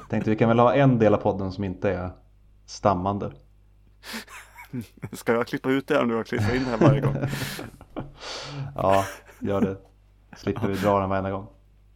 Tänkte 0.08 0.30
vi 0.30 0.36
kan 0.36 0.48
väl 0.48 0.58
ha 0.58 0.74
en 0.74 0.98
del 0.98 1.14
av 1.14 1.18
podden 1.18 1.52
som 1.52 1.64
inte 1.64 1.90
är 1.90 2.10
stammande. 2.66 3.32
Ska 5.12 5.32
jag 5.32 5.46
klippa 5.46 5.70
ut 5.70 5.86
det 5.88 5.94
här 5.94 6.04
nu 6.04 6.14
och 6.14 6.26
klippa 6.26 6.54
in 6.54 6.64
det 6.64 6.70
här 6.70 6.78
varje 6.78 7.00
gång? 7.00 7.16
Ja, 8.74 9.04
gör 9.40 9.60
det. 9.60 9.76
Slipper 10.36 10.68
vi 10.68 10.74
dra 10.74 11.00
den 11.00 11.10
varenda 11.10 11.30
gång. 11.30 11.46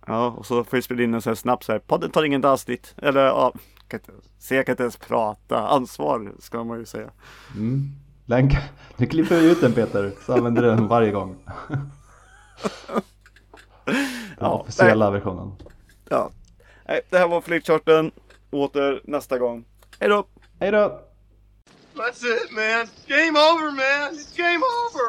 Ja, 0.07 0.27
och 0.27 0.47
så 0.47 0.65
får 0.65 0.77
vi 0.77 0.83
spela 0.83 1.03
in 1.03 1.15
en 1.15 1.23
sån 1.23 1.31
här 1.31 1.35
snabbt 1.35 1.65
så 1.65 1.73
här. 1.73 1.79
Podden 1.79 2.11
tar 2.11 2.25
ingen 2.25 2.45
avsnitt. 2.45 2.95
Eller 2.97 3.21
ja, 3.25 3.53
kan 3.89 4.01
inte, 4.01 4.13
se 4.39 4.55
jag 4.55 4.67
kan 4.67 4.73
inte 4.73 4.83
ens 4.83 4.97
prata. 4.97 5.69
Ansvar 5.69 6.33
ska 6.39 6.65
man 6.65 6.79
ju 6.79 6.85
säga. 6.85 7.11
Mm. 7.57 7.89
Länk. 8.27 8.53
Nu 8.97 9.07
klipper 9.07 9.41
vi 9.41 9.51
ut 9.51 9.61
den 9.61 9.73
Peter, 9.73 10.13
så 10.27 10.33
använder 10.33 10.63
du 10.63 10.69
den 10.69 10.89
varje 10.89 11.11
gång. 11.11 11.37
Den 13.85 13.97
Ja, 14.41 14.49
officiella 14.49 15.11
versionen. 15.11 15.53
Ja. 16.09 16.31
Nej, 16.89 17.01
det 17.11 17.19
här 17.19 17.29
var 17.29 17.41
Flickcharten. 17.41 18.11
Åter 18.51 19.01
nästa 19.05 19.39
gång. 19.39 19.65
Hej 20.01 20.09
då! 20.09 20.25
Hej 20.61 20.71
då! 20.71 21.01
That's 21.95 22.25
it, 22.25 22.51
man. 22.51 22.87
Game 23.07 23.39
over, 23.39 23.71
man. 23.71 24.15
It's 24.15 24.37
game 24.37 24.57
over. 24.59 25.07